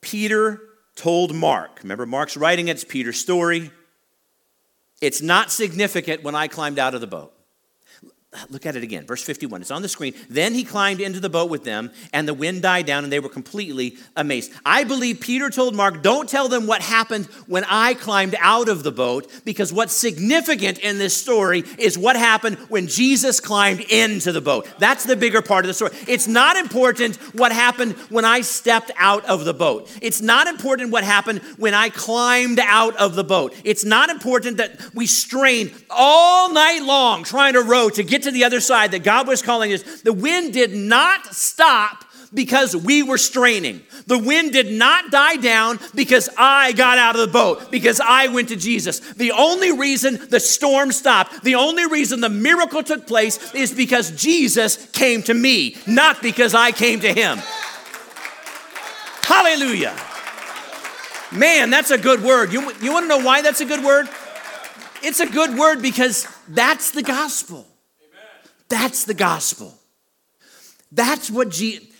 [0.00, 0.60] Peter
[0.94, 1.80] told Mark.
[1.82, 3.70] Remember, Mark's writing it's Peter's story.
[5.00, 7.35] It's not significant when I climbed out of the boat.
[8.50, 9.06] Look at it again.
[9.06, 9.60] Verse 51.
[9.60, 10.14] It's on the screen.
[10.28, 13.20] Then he climbed into the boat with them, and the wind died down, and they
[13.20, 14.52] were completely amazed.
[14.64, 18.82] I believe Peter told Mark, Don't tell them what happened when I climbed out of
[18.82, 24.32] the boat, because what's significant in this story is what happened when Jesus climbed into
[24.32, 24.68] the boat.
[24.78, 25.92] That's the bigger part of the story.
[26.06, 29.90] It's not important what happened when I stepped out of the boat.
[30.02, 33.54] It's not important what happened when I climbed out of the boat.
[33.64, 38.30] It's not important that we strained all night long trying to row to get to
[38.30, 43.02] the other side that God was calling us, the wind did not stop because we
[43.02, 43.82] were straining.
[44.06, 48.28] The wind did not die down because I got out of the boat, because I
[48.28, 49.00] went to Jesus.
[49.00, 54.10] The only reason the storm stopped, the only reason the miracle took place is because
[54.10, 57.38] Jesus came to me, not because I came to him.
[59.22, 59.96] Hallelujah.
[61.32, 62.52] Man, that's a good word.
[62.52, 64.08] You, you want to know why that's a good word?
[65.02, 67.66] It's a good word because that's the gospel.
[68.68, 69.74] That's the gospel.
[70.92, 71.90] That's what Je-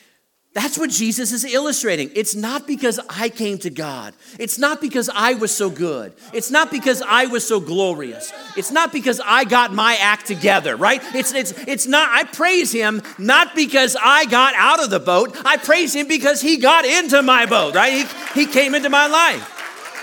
[0.57, 2.11] that's what Jesus is illustrating.
[2.15, 4.15] It's not because I came to God.
[4.39, 6.15] It's not because I was so good.
[6.33, 8.33] It's not because I was so glorious.
[8.57, 11.03] It's not because I got my act together, right?
[11.15, 15.37] It's, it's, it's not, I praise Him not because I got out of the boat.
[15.45, 18.07] I praise Him because He got into my boat, right?
[18.33, 19.43] He, he came into my life.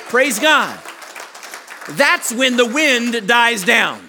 [0.10, 0.80] Praise God.
[1.90, 4.03] That's when the wind dies down.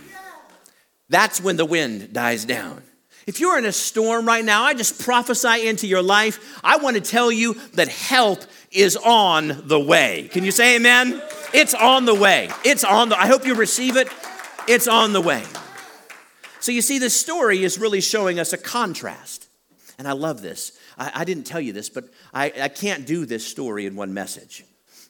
[1.09, 2.83] That's when the wind dies down.
[3.27, 6.61] If you're in a storm right now, I just prophesy into your life.
[6.63, 10.29] I want to tell you that help is on the way.
[10.31, 11.23] Can you say amen?
[11.55, 12.51] It's on the way.
[12.65, 14.09] It's on the I hope you receive it.
[14.69, 15.43] It's on the way.
[16.61, 19.49] So you see, this story is really showing us a contrast.
[19.99, 20.73] And I love this.
[20.99, 24.13] I, I didn't tell you this, but I, I can't do this story in one
[24.13, 24.65] message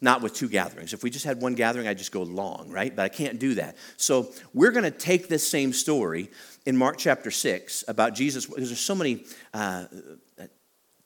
[0.05, 0.93] not with two gatherings.
[0.93, 2.95] If we just had one gathering, I'd just go long, right?
[2.95, 3.77] But I can't do that.
[3.97, 6.31] So we're going to take this same story
[6.67, 9.87] in Mark chapter 6 about Jesus, because there's so many uh,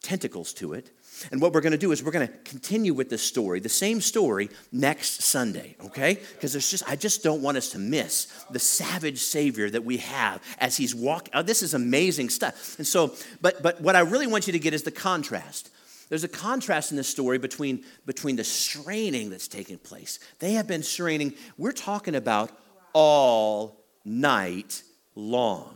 [0.02, 0.90] tentacles to it.
[1.30, 3.68] And what we're going to do is we're going to continue with this story, the
[3.68, 6.18] same story, next Sunday, okay?
[6.34, 9.96] Because there's just I just don't want us to miss the savage Savior that we
[9.98, 11.32] have as He's walking.
[11.34, 12.78] Oh, this is amazing stuff.
[12.78, 15.70] And so, but but what I really want you to get is the contrast.
[16.08, 20.18] There's a contrast in this story between, between the straining that's taking place.
[20.38, 22.50] They have been straining, we're talking about
[22.92, 24.82] all night
[25.14, 25.74] long.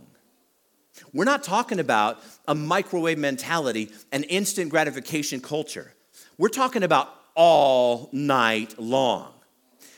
[1.13, 5.93] We're not talking about a microwave mentality, an instant gratification culture.
[6.37, 9.31] We're talking about all night long.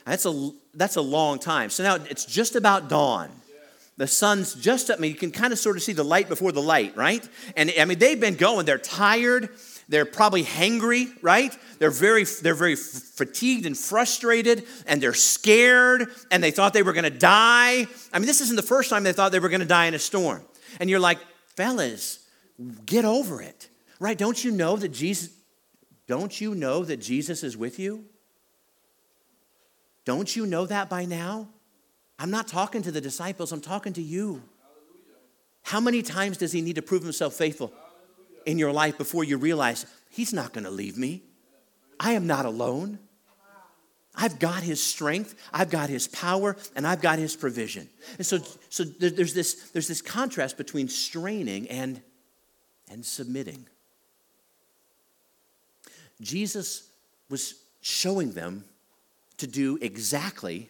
[0.06, 1.70] That's a, that's a long time.
[1.70, 3.30] So now it's just about dawn.
[3.98, 5.00] The sun's just up.
[5.00, 7.28] I mean, you can kind of sort of see the light before the light, right?
[7.56, 8.66] And I mean, they've been going.
[8.66, 9.50] They're tired.
[9.88, 11.56] They're probably hangry, right?
[11.78, 16.94] They're very, they're very fatigued and frustrated, and they're scared, and they thought they were
[16.94, 17.86] going to die.
[18.12, 19.94] I mean, this isn't the first time they thought they were going to die in
[19.94, 20.44] a storm.
[20.80, 21.20] And you're like,
[21.56, 22.28] fellas,
[22.86, 24.18] get over it, right?
[24.18, 25.32] Don't you know that Jesus?
[26.08, 28.06] Don't you know that Jesus is with you?
[30.04, 31.50] Don't you know that by now?
[32.18, 34.42] I'm not talking to the disciples, I'm talking to you.
[35.64, 37.74] How many times does he need to prove himself faithful?
[38.46, 41.24] In your life before you realize He's not going to leave me.
[42.00, 43.00] I am not alone.
[44.18, 47.90] I've got his strength, I've got his power, and I've got his provision.
[48.18, 48.40] And so,
[48.70, 52.02] so there's, this, there's this contrast between straining and
[52.90, 53.68] and submitting.
[56.22, 56.90] Jesus
[57.30, 58.64] was showing them
[59.38, 60.70] to do exactly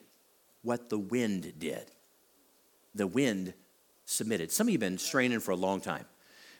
[0.63, 1.91] what the wind did.
[2.95, 3.53] The wind
[4.05, 4.51] submitted.
[4.51, 6.05] Some of you have been straining for a long time.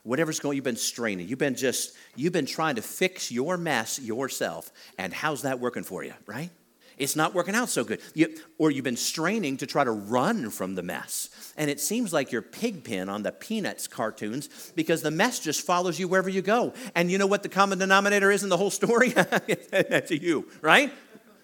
[0.05, 1.27] Whatever's going, you've been straining.
[1.27, 4.71] You've been just, you've been trying to fix your mess yourself.
[4.99, 6.51] And how's that working for you, right?
[6.99, 8.01] It's not working out so good.
[8.13, 11.53] You, or you've been straining to try to run from the mess.
[11.57, 15.99] And it seems like you're pigpen on the Peanuts cartoons because the mess just follows
[15.99, 16.73] you wherever you go.
[16.93, 19.09] And you know what the common denominator is in the whole story?
[19.71, 20.93] That's you, right?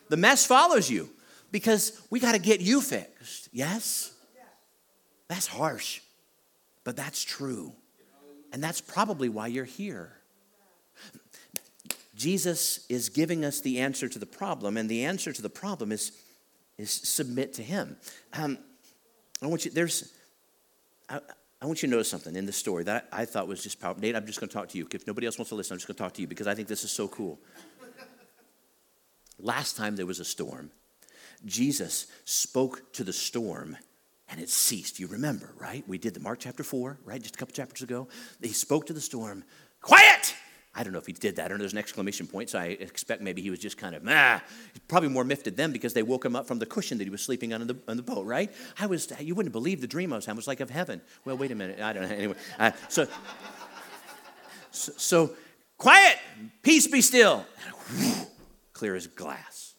[0.09, 1.09] The mess follows you
[1.51, 3.49] because we got to get you fixed.
[3.51, 4.13] Yes?
[5.29, 6.01] That's harsh,
[6.83, 7.73] but that's true.
[8.51, 10.13] And that's probably why you're here.
[12.15, 15.91] Jesus is giving us the answer to the problem, and the answer to the problem
[15.91, 16.11] is,
[16.77, 17.97] is submit to Him.
[18.33, 18.59] Um,
[19.41, 20.13] I want you, there's,
[21.09, 21.19] I,
[21.61, 23.79] I, want you to notice something in this story that I, I thought was just
[23.79, 24.01] powerful.
[24.01, 24.87] Nate, I'm just going to talk to you.
[24.93, 26.53] If nobody else wants to listen, I'm just going to talk to you because I
[26.53, 27.39] think this is so cool.
[29.39, 30.69] Last time there was a storm,
[31.43, 33.77] Jesus spoke to the storm
[34.31, 34.99] and it ceased.
[34.99, 35.83] You remember, right?
[35.87, 37.21] We did the Mark chapter 4, right?
[37.21, 38.07] Just a couple chapters ago.
[38.41, 39.43] He spoke to the storm,
[39.81, 40.35] quiet!
[40.73, 41.45] I don't know if he did that.
[41.45, 43.93] I don't know there's an exclamation point, so I expect maybe he was just kind
[43.93, 44.41] of, ah.
[44.87, 47.09] Probably more miffed at them because they woke him up from the cushion that he
[47.09, 48.49] was sleeping on the, on the boat, right?
[48.79, 50.37] I was, you wouldn't believe the dream I was having.
[50.37, 51.01] It was like of heaven.
[51.25, 51.81] Well, wait a minute.
[51.81, 52.15] I don't know.
[52.15, 53.05] Anyway, uh, so,
[54.71, 55.31] so, so,
[55.77, 56.17] quiet,
[56.61, 57.45] peace be still.
[58.71, 59.73] Clear as glass.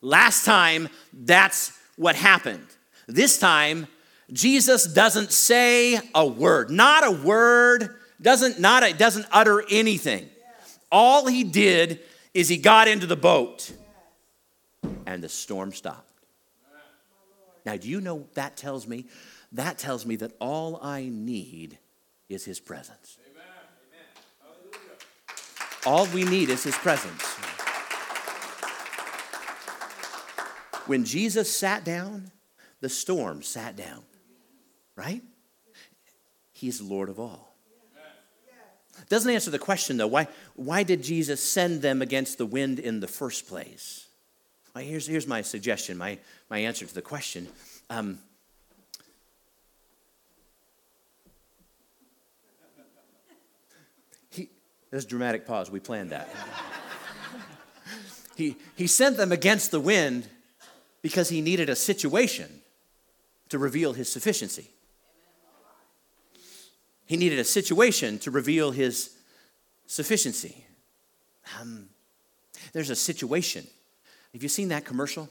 [0.00, 2.66] Last time, that's what happened.
[3.06, 3.86] This time,
[4.32, 10.28] Jesus doesn't say a word, not a word, doesn't, not a, doesn't utter anything.
[10.90, 12.00] All he did
[12.32, 13.72] is he got into the boat
[15.06, 16.10] and the storm stopped.
[17.66, 19.06] Now, do you know that tells me?
[19.52, 21.78] That tells me that all I need
[22.28, 23.18] is his presence.
[25.86, 27.22] All we need is his presence.
[30.86, 32.30] When Jesus sat down,
[32.84, 34.02] the storm sat down,
[34.94, 35.22] right?
[36.52, 37.56] He's Lord of all.
[39.08, 40.06] Doesn't answer the question though.
[40.06, 44.06] Why, why did Jesus send them against the wind in the first place?
[44.74, 46.18] Well, here's, here's my suggestion, my,
[46.50, 47.48] my answer to the question.
[47.88, 48.18] Um,
[54.30, 54.50] he,
[54.90, 55.70] there's dramatic pause.
[55.70, 56.28] We planned that.
[58.36, 60.28] he, he sent them against the wind
[61.00, 62.60] because he needed a situation
[63.54, 64.68] to reveal his sufficiency.
[67.06, 69.16] He needed a situation to reveal his
[69.86, 70.66] sufficiency.
[71.60, 71.88] Um,
[72.72, 73.64] there's a situation.
[74.32, 75.28] Have you seen that commercial?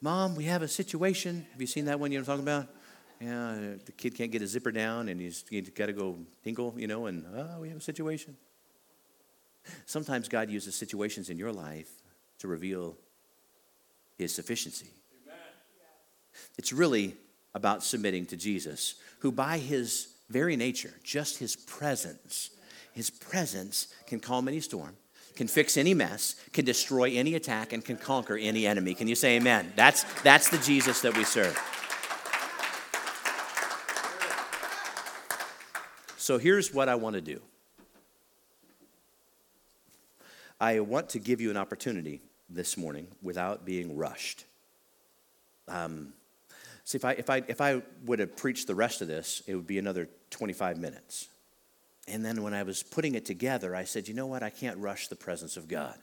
[0.00, 1.46] Mom, we have a situation.
[1.52, 2.74] Have you seen that one you know what I'm talking about?
[3.20, 6.74] Yeah, the kid can't get his zipper down and he's, he's got to go tinkle,
[6.76, 8.36] you know, and oh, we have a situation.
[9.86, 11.90] Sometimes God uses situations in your life
[12.40, 12.96] to reveal
[14.18, 14.90] his sufficiency.
[15.24, 15.38] Amen.
[16.58, 17.14] It's really
[17.54, 22.50] about submitting to Jesus, who by his very nature, just his presence,
[22.92, 24.96] his presence can calm any storm,
[25.36, 28.94] can fix any mess, can destroy any attack, and can conquer any enemy.
[28.94, 29.72] Can you say amen?
[29.76, 31.58] That's, that's the Jesus that we serve.
[36.16, 37.40] So here's what I want to do
[40.60, 44.44] I want to give you an opportunity this morning without being rushed.
[45.66, 46.12] Um,
[46.84, 49.54] See, if I, if, I, if I would have preached the rest of this, it
[49.54, 51.28] would be another 25 minutes.
[52.08, 54.42] And then when I was putting it together, I said, you know what?
[54.42, 55.96] I can't rush the presence of God.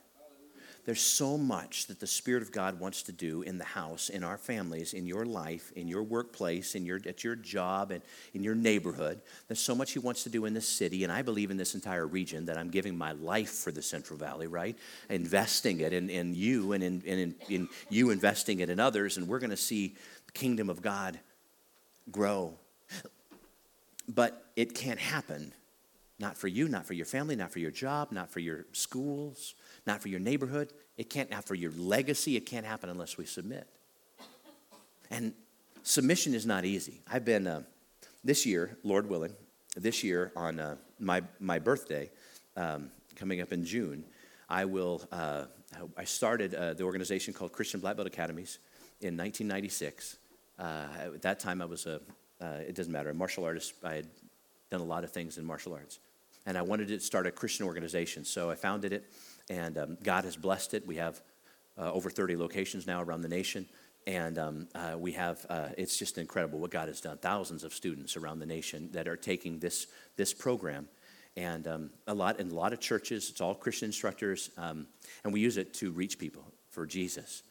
[0.86, 4.24] There's so much that the Spirit of God wants to do in the house, in
[4.24, 8.02] our families, in your life, in your workplace, in your, at your job, and
[8.32, 9.20] in your neighborhood.
[9.46, 11.74] There's so much He wants to do in this city, and I believe in this
[11.74, 14.76] entire region that I'm giving my life for the Central Valley, right?
[15.10, 19.28] Investing it in, in you and in, in, in you investing it in others, and
[19.28, 19.96] we're going to see
[20.30, 21.18] kingdom of God
[22.10, 22.54] grow.
[24.08, 25.52] But it can't happen.
[26.18, 29.54] Not for you, not for your family, not for your job, not for your schools,
[29.86, 30.72] not for your neighborhood.
[30.98, 32.36] It can't, not for your legacy.
[32.36, 33.66] It can't happen unless we submit.
[35.10, 35.32] And
[35.82, 37.00] submission is not easy.
[37.10, 37.62] I've been, uh,
[38.22, 39.34] this year, Lord willing,
[39.76, 42.10] this year on uh, my, my birthday,
[42.56, 44.04] um, coming up in June,
[44.48, 45.44] I will, uh,
[45.96, 48.58] I started uh, the organization called Christian Black Belt Academies
[49.00, 50.16] in 1996.
[50.60, 52.00] Uh, at that time, I was a,
[52.40, 53.72] uh, it doesn't matter, a martial artist.
[53.82, 54.06] I had
[54.70, 55.98] done a lot of things in martial arts.
[56.46, 58.24] And I wanted to start a Christian organization.
[58.24, 59.10] So I founded it,
[59.48, 60.86] and um, God has blessed it.
[60.86, 61.20] We have
[61.78, 63.66] uh, over 30 locations now around the nation.
[64.06, 67.18] And um, uh, we have, uh, it's just incredible what God has done.
[67.18, 69.86] Thousands of students around the nation that are taking this,
[70.16, 70.88] this program
[71.36, 73.30] and um, a lot in a lot of churches.
[73.30, 74.86] It's all Christian instructors, um,
[75.24, 77.42] and we use it to reach people for Jesus.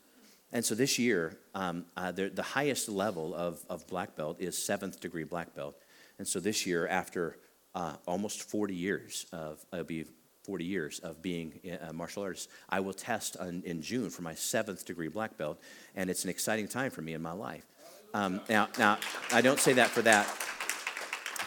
[0.52, 4.58] And so this year, um, uh, the, the, highest level of, of black belt is
[4.58, 5.76] seventh degree black belt.
[6.18, 7.38] And so this year, after
[7.76, 10.06] uh, almost 40 years of, it'll be
[10.43, 14.34] 40 years of being a martial artist, I will test on, in June for my
[14.34, 15.62] seventh degree black belt,
[15.95, 17.68] and it's an exciting time for me in my life.
[18.16, 18.97] Um, now, now,
[19.32, 20.26] I don't say that for that.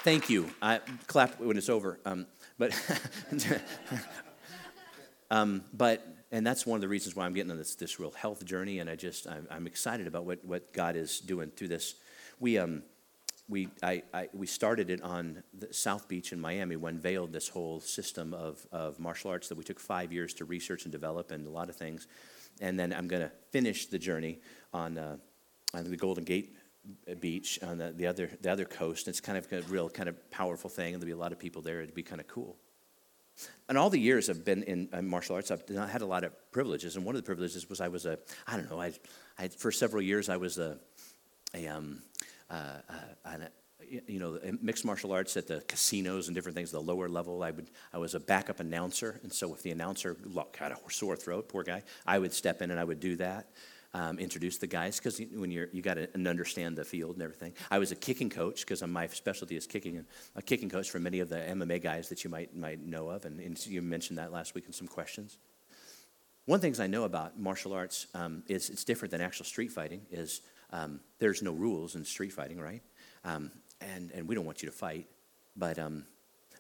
[0.05, 0.51] Thank you.
[0.63, 1.99] I clap when it's over.
[2.05, 2.27] Um,
[2.59, 2.73] but,
[5.31, 8.11] um, but and that's one of the reasons why I'm getting on this, this real
[8.11, 11.69] health journey, and I just I'm, I'm excited about what, what God is doing through
[11.69, 11.95] this.
[12.41, 12.83] We um
[13.49, 17.81] we I, I we started it on South Beach in Miami when veiled this whole
[17.81, 21.47] system of of martial arts that we took five years to research and develop and
[21.47, 22.07] a lot of things,
[22.61, 24.41] and then I'm to finish the journey
[24.73, 25.17] on uh,
[25.75, 26.57] on the Golden Gate
[27.21, 29.07] beach on the, the other the other coast.
[29.07, 31.39] It's kind of a real kind of powerful thing, and there'll be a lot of
[31.39, 31.83] people there.
[31.83, 32.57] It'd be kind of cool.
[33.69, 36.97] And all the years I've been in martial arts, I've had a lot of privileges.
[36.97, 38.93] And one of the privileges was I was a, I don't know, I,
[39.39, 40.79] I for several years I was a,
[41.55, 42.03] a, um,
[42.51, 42.79] uh,
[43.25, 43.37] uh,
[44.07, 47.43] you know, mixed martial arts at the casinos and different things, the lower level.
[47.43, 50.17] I would, I was a backup announcer, and so if the announcer
[50.59, 53.49] had a sore throat, poor guy, I would step in and I would do that
[53.95, 57.53] um, introduce the guys because when you're you got to understand the field and everything.
[57.71, 60.99] I was a kicking coach because my specialty is kicking, and a kicking coach for
[60.99, 64.19] many of the MMA guys that you might might know of, and, and you mentioned
[64.19, 65.39] that last week in some questions.
[66.47, 70.03] One things I know about martial arts um, is it's different than actual street fighting.
[70.11, 70.41] Is
[70.71, 72.83] um, there's no rules in street fighting, right?
[73.25, 75.07] Um, and and we don't want you to fight,
[75.55, 76.05] but um,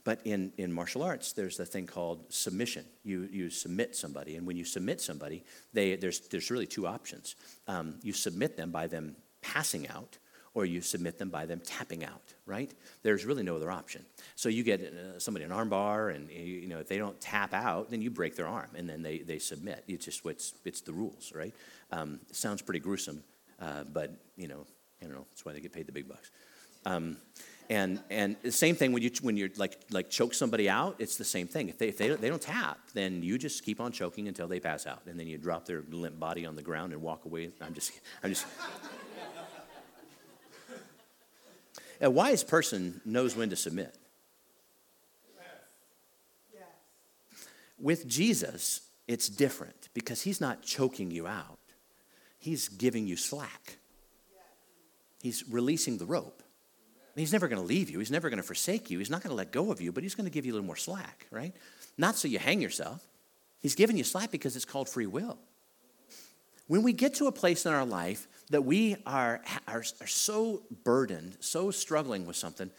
[0.04, 2.84] but in, in martial arts, there's a thing called submission.
[3.04, 7.36] You, you submit somebody, and when you submit somebody, they, there's, there's really two options.
[7.68, 10.18] Um, you submit them by them passing out,
[10.54, 12.72] or you submit them by them tapping out, right?
[13.02, 14.04] There's really no other option.
[14.34, 17.90] So you get uh, somebody an armbar, and you know if they don't tap out,
[17.90, 19.84] then you break their arm, and then they, they submit.
[19.88, 21.54] It's just it's, it's the rules, right?
[21.90, 23.22] Um, sounds pretty gruesome,
[23.60, 24.66] uh, but you know,
[25.00, 25.26] I don't know.
[25.30, 26.30] That's why they get paid the big bucks.
[26.84, 27.16] Um,
[27.70, 31.16] and, and the same thing when, you, when you're like, like choke somebody out, it's
[31.16, 31.68] the same thing.
[31.68, 34.60] If, they, if they, they don't tap, then you just keep on choking until they
[34.60, 35.02] pass out.
[35.06, 37.50] And then you drop their limp body on the ground and walk away.
[37.60, 38.46] I'm just, I'm just.
[42.00, 43.96] A wise person knows when to submit.
[47.78, 51.58] With Jesus, it's different because he's not choking you out,
[52.38, 53.78] he's giving you slack.
[55.20, 56.42] He's releasing the rope.
[57.14, 57.98] He's never going to leave you.
[57.98, 58.98] He's never going to forsake you.
[58.98, 60.54] He's not going to let go of you, but he's going to give you a
[60.54, 61.54] little more slack, right?
[61.98, 63.06] Not so you hang yourself.
[63.60, 65.38] He's giving you slack because it's called free will.
[66.68, 70.62] When we get to a place in our life that we are, are, are so
[70.84, 72.70] burdened, so struggling with something,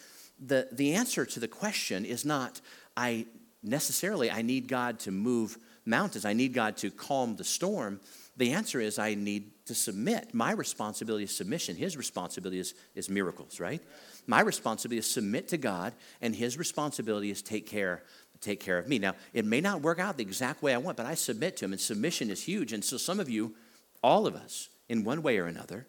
[0.43, 2.59] the, the answer to the question is not,
[2.97, 3.27] I
[3.61, 7.99] necessarily, I need God to move mountains, I need God to calm the storm.
[8.35, 10.33] The answer is, I need to submit.
[10.33, 11.75] My responsibility is submission.
[11.75, 13.81] His responsibility is, is miracles, right?
[14.25, 18.03] My responsibility is submit to God, and His responsibility is take care,
[18.41, 18.99] take care of me.
[18.99, 21.65] Now, it may not work out the exact way I want, but I submit to
[21.65, 22.73] Him, and submission is huge.
[22.73, 23.55] And so, some of you,
[24.01, 25.87] all of us, in one way or another,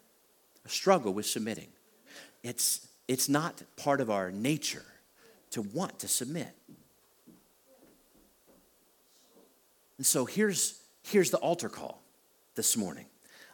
[0.67, 1.67] struggle with submitting.
[2.43, 4.85] It's, it's not part of our nature
[5.51, 6.53] to want to submit.
[9.97, 12.01] And so, here's, here's the altar call
[12.55, 13.05] this morning.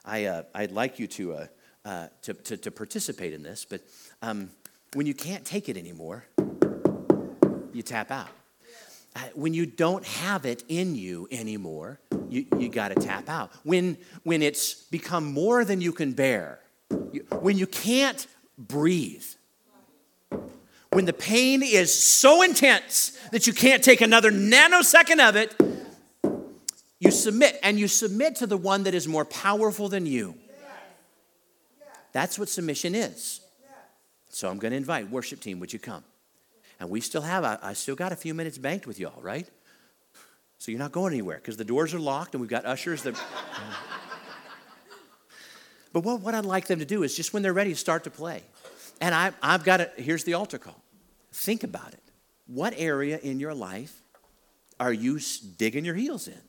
[0.04, 1.46] I, uh, I'd like you to, uh,
[1.84, 3.82] uh, to, to, to, participate in this, but
[4.20, 4.50] um,
[4.94, 6.24] when you can't take it anymore,
[7.72, 8.28] you tap out.
[9.14, 13.50] Uh, when you don't have it in you anymore, you, you got to tap out.
[13.62, 16.60] When, when it's become more than you can bear,
[17.12, 18.26] you, when you can't
[18.56, 19.24] breathe,
[20.92, 25.54] when the pain is so intense that you can't take another nanosecond of it,
[26.98, 30.36] you submit, and you submit to the one that is more powerful than you.
[32.12, 33.41] That's what submission is.
[34.32, 36.02] So I'm going to invite worship team, would you come?
[36.80, 39.46] And we still have, I, I still got a few minutes banked with y'all, right?
[40.58, 43.14] So you're not going anywhere because the doors are locked and we've got ushers that.
[45.92, 48.10] but what, what I'd like them to do is just when they're ready, start to
[48.10, 48.42] play.
[49.00, 50.82] And I, I've got it, here's the altar call.
[51.32, 52.02] Think about it.
[52.46, 54.00] What area in your life
[54.80, 55.20] are you
[55.58, 56.40] digging your heels in?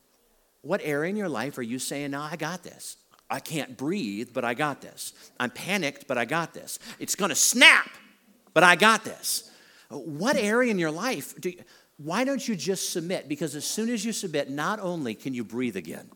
[0.62, 2.96] What area in your life are you saying, no, I got this?
[3.34, 5.12] I can't breathe, but I got this.
[5.40, 6.78] I'm panicked, but I got this.
[7.00, 7.90] It's going to snap,
[8.52, 9.50] but I got this.
[9.90, 11.58] What area in your life do you,
[11.96, 13.28] why don't you just submit?
[13.28, 16.08] Because as soon as you submit, not only can you breathe again,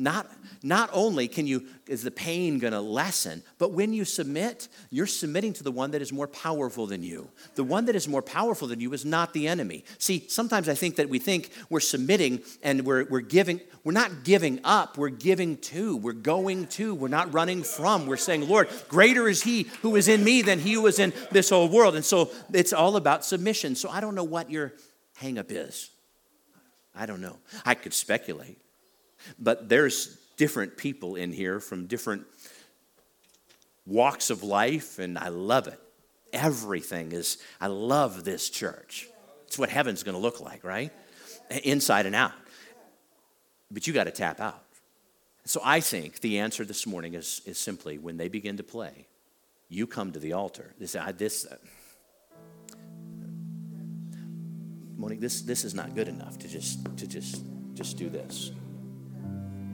[0.00, 0.30] not
[0.62, 5.06] not only can you is the pain going to lessen but when you submit you're
[5.06, 7.30] submitting to the one that is more powerful than you.
[7.54, 9.84] The one that is more powerful than you is not the enemy.
[9.98, 14.24] See sometimes i think that we think we're submitting and we're, we're giving we're not
[14.24, 18.06] giving up we're giving to we're going to we're not running from.
[18.06, 21.12] We're saying lord greater is he who is in me than he who is in
[21.30, 21.94] this whole world.
[21.94, 23.74] And so it's all about submission.
[23.74, 24.72] So i don't know what your
[25.20, 25.90] hangup is.
[26.94, 27.38] I don't know.
[27.64, 28.58] I could speculate
[29.38, 32.26] but there's different people in here from different
[33.86, 35.80] walks of life, and I love it.
[36.32, 39.08] Everything is, I love this church.
[39.46, 40.92] It's what heaven's gonna look like, right?
[41.64, 42.32] Inside and out.
[43.70, 44.62] But you gotta tap out.
[45.44, 49.06] So I think the answer this morning is, is simply when they begin to play,
[49.68, 50.74] you come to the altar.
[50.78, 51.56] This, I, this uh,
[54.96, 57.42] Monique, this, this is not good enough to just, to just,
[57.74, 58.52] just do this.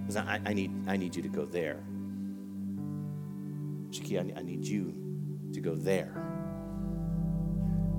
[0.07, 1.82] Because I, I, need, I need you to go there.
[3.90, 4.94] Shaki, I, I need you
[5.52, 6.22] to go there.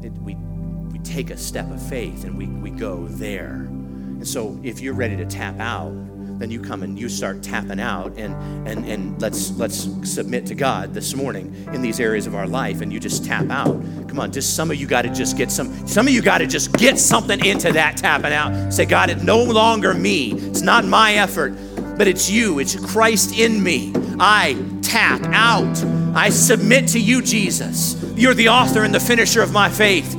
[0.01, 3.65] It, we, we take a step of faith and we, we go there.
[3.65, 5.91] And so if you're ready to tap out,
[6.39, 8.35] then you come and you start tapping out and
[8.67, 12.81] and and let's let's submit to God this morning in these areas of our life
[12.81, 13.81] and you just tap out.
[14.07, 16.37] Come on, just some of you got to just get some some of you got
[16.37, 18.71] to just get something into that tapping out.
[18.71, 20.33] Say God, it's no longer me.
[20.33, 21.57] It's not my effort
[21.97, 23.93] but it's you, it's Christ in me.
[24.19, 25.83] I tap out.
[26.15, 27.95] I submit to you, Jesus.
[28.15, 30.15] You're the author and the finisher of my faith.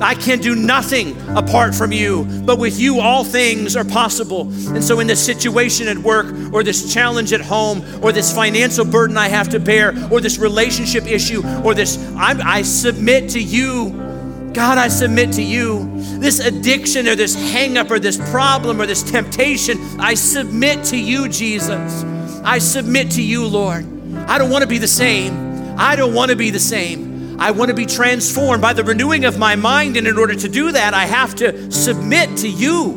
[0.00, 4.42] I can do nothing apart from you, but with you, all things are possible.
[4.74, 8.84] And so, in this situation at work, or this challenge at home, or this financial
[8.84, 13.40] burden I have to bear, or this relationship issue, or this, I'm, I submit to
[13.40, 14.11] you.
[14.54, 15.88] God, I submit to you.
[16.18, 21.28] This addiction or this hangup or this problem or this temptation, I submit to you,
[21.28, 22.04] Jesus.
[22.44, 23.86] I submit to you, Lord.
[24.28, 25.78] I don't want to be the same.
[25.78, 27.40] I don't want to be the same.
[27.40, 29.96] I want to be transformed by the renewing of my mind.
[29.96, 32.92] And in order to do that, I have to submit to you.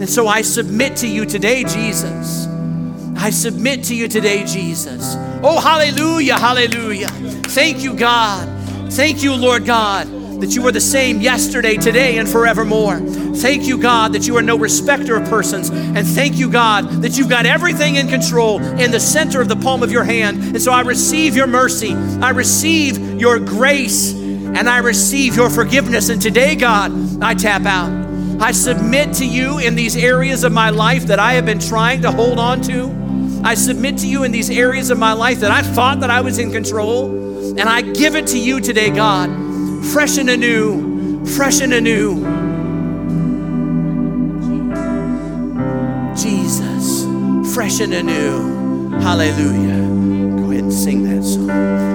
[0.00, 2.46] And so I submit to you today, Jesus.
[3.16, 5.16] I submit to you today, Jesus.
[5.42, 7.08] Oh, hallelujah, hallelujah.
[7.08, 8.48] Thank you, God.
[8.92, 12.98] Thank you, Lord God that you are the same yesterday, today, and forevermore.
[12.98, 15.70] Thank you, God, that you are no respecter of persons.
[15.70, 19.54] And thank you, God, that you've got everything in control in the center of the
[19.54, 20.42] palm of your hand.
[20.42, 26.08] And so I receive your mercy, I receive your grace, and I receive your forgiveness.
[26.08, 27.92] And today, God, I tap out.
[28.42, 32.02] I submit to you in these areas of my life that I have been trying
[32.02, 33.40] to hold on to.
[33.44, 36.20] I submit to you in these areas of my life that I thought that I
[36.20, 37.10] was in control.
[37.60, 39.51] And I give it to you today, God
[39.90, 42.22] fresh and anew, fresh and anew.
[46.14, 47.04] Jesus,
[47.54, 48.90] fresh and anew.
[49.00, 49.82] Hallelujah.
[50.38, 51.48] Go ahead and sing that song.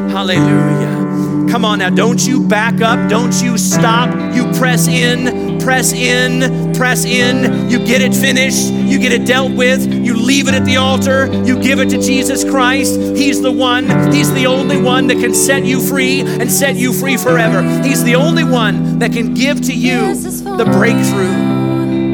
[0.09, 1.26] Hallelujah.
[1.49, 4.13] Come on now, don't you back up, don't you stop.
[4.35, 7.69] You press in, press in, press in.
[7.69, 11.27] You get it finished, you get it dealt with, you leave it at the altar,
[11.45, 12.99] you give it to Jesus Christ.
[12.99, 16.91] He's the one, He's the only one that can set you free and set you
[16.91, 17.63] free forever.
[17.81, 21.57] He's the only one that can give to you the breakthrough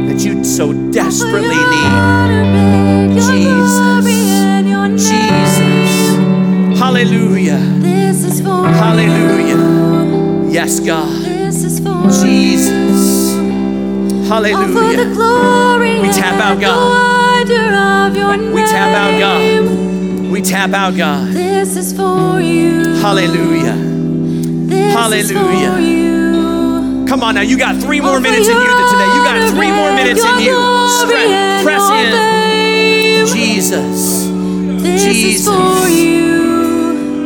[0.07, 2.23] that you so desperately need.
[3.15, 3.93] Jesus.
[4.95, 5.53] Jesus.
[6.84, 7.59] Hallelujah.
[8.75, 10.51] Hallelujah.
[10.51, 11.07] Yes, God.
[12.11, 13.31] Jesus.
[14.27, 15.07] Hallelujah.
[16.01, 17.47] We tap out God.
[18.53, 20.29] We tap out God.
[20.29, 21.31] We tap out God.
[21.34, 22.84] This is for you.
[22.95, 23.77] Hallelujah.
[24.67, 25.79] This Hallelujah.
[25.79, 27.05] You.
[27.07, 29.07] Come on now, you got three more Oh, minutes in you today.
[29.15, 30.51] You got three more minutes in you.
[30.51, 32.11] your Stre- glory and press in.
[32.11, 33.27] fame.
[33.27, 34.27] Jesus.
[34.84, 36.43] This Jesus.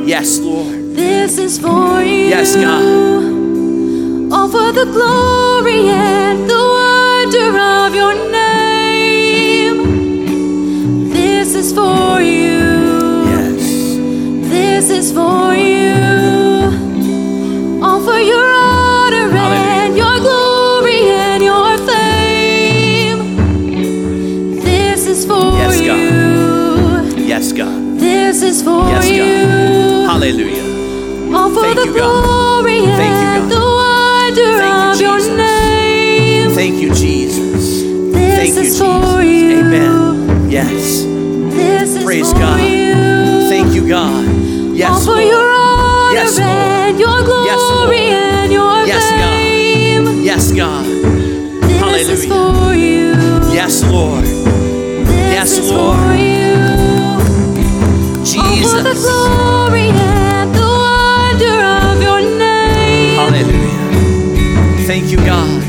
[0.10, 0.48] Is for you.
[0.48, 0.96] Yes, Lord.
[0.96, 2.28] This is for you.
[2.30, 2.84] Yes, God.
[4.34, 9.78] All for the glory and the wonder of your name.
[11.12, 13.26] This is for you.
[13.34, 13.98] Yes.
[14.50, 15.96] This is for you.
[17.84, 23.20] All for your honor and your glory and your fame.
[24.62, 25.98] This is for Yes, God.
[27.18, 27.26] you.
[27.26, 28.00] Yes, God.
[28.00, 29.16] This is for Yes, God.
[29.16, 29.57] you.
[30.18, 31.38] Hallelujah.
[31.38, 32.90] All for Thank the you, glory God.
[32.90, 36.50] and the wonder Thank of your name.
[36.54, 37.84] Thank you, Jesus.
[37.84, 38.80] This Thank you, Jesus.
[38.80, 39.60] You.
[39.60, 40.50] Amen.
[40.50, 41.04] Yes.
[41.54, 42.60] This Praise God.
[42.60, 43.48] You.
[43.48, 44.26] Thank you, God.
[44.76, 44.90] Yes.
[44.90, 45.24] All for Lord.
[45.24, 46.50] your honor yes, Lord.
[46.50, 50.24] and your glory yes, and your yes, name.
[50.24, 50.84] Yes, God.
[51.62, 52.12] This Hallelujah.
[52.12, 53.14] Is for you.
[53.54, 54.24] Yes, Lord.
[54.24, 56.00] This yes, Lord.
[56.00, 56.38] Is for you.
[58.28, 58.74] Jesus.
[58.74, 59.97] All for the glory
[65.08, 65.62] Thank you, God.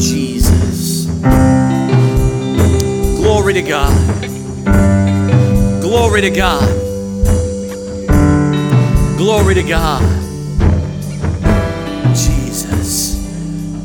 [0.00, 1.04] Jesus.
[3.20, 4.22] Glory to God.
[5.82, 6.66] Glory to God.
[9.18, 10.16] Glory to God.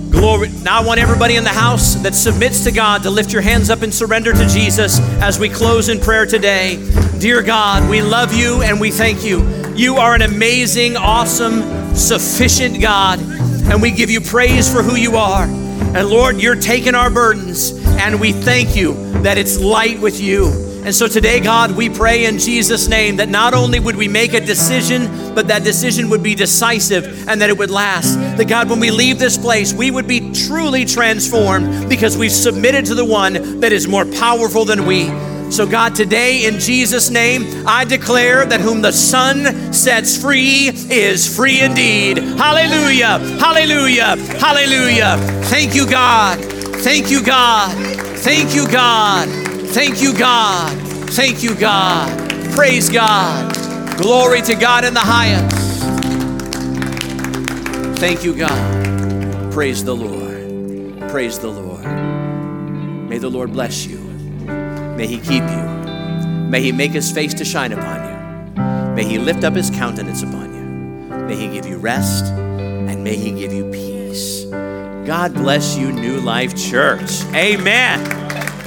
[0.10, 0.50] Glory.
[0.64, 3.70] Now, I want everybody in the house that submits to God to lift your hands
[3.70, 6.78] up and surrender to Jesus as we close in prayer today.
[7.20, 9.46] Dear God, we love you and we thank you.
[9.76, 15.18] You are an amazing, awesome, sufficient God, and we give you praise for who you
[15.18, 15.44] are.
[15.44, 20.48] And Lord, you're taking our burdens, and we thank you that it's light with you.
[20.84, 24.34] And so today, God, we pray in Jesus' name that not only would we make
[24.34, 28.16] a decision, but that decision would be decisive and that it would last.
[28.38, 32.86] That God, when we leave this place, we would be truly transformed because we've submitted
[32.88, 35.31] to the one that is more powerful than we.
[35.52, 41.36] So, God, today in Jesus' name, I declare that whom the Son sets free is
[41.36, 42.20] free indeed.
[42.20, 43.20] Hallelujah!
[43.38, 44.16] Hallelujah!
[44.40, 45.18] Hallelujah!
[45.50, 46.40] Thank you, God.
[46.40, 47.76] Thank you, God.
[48.20, 49.28] Thank you, God.
[49.72, 50.72] Thank you, God.
[51.10, 52.32] Thank you, God.
[52.54, 53.54] Praise God.
[53.98, 55.82] Glory to God in the highest.
[58.00, 59.52] Thank you, God.
[59.52, 61.12] Praise the Lord.
[61.12, 61.86] Praise the Lord.
[63.10, 64.01] May the Lord bless you.
[64.96, 65.64] May He keep you.
[66.50, 68.96] May He make His face to shine upon you.
[68.96, 71.18] May He lift up His countenance upon you.
[71.26, 74.46] May He give you rest and may He give you peace.
[75.06, 77.24] God bless you, New Life Church.
[77.34, 78.00] Amen.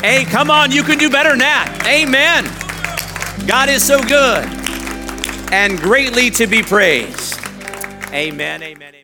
[0.03, 1.85] Hey, come on, you can do better than that.
[1.87, 2.45] Amen.
[3.47, 4.45] God is so good
[5.53, 7.39] and greatly to be praised.
[8.12, 9.04] Amen, amen, amen.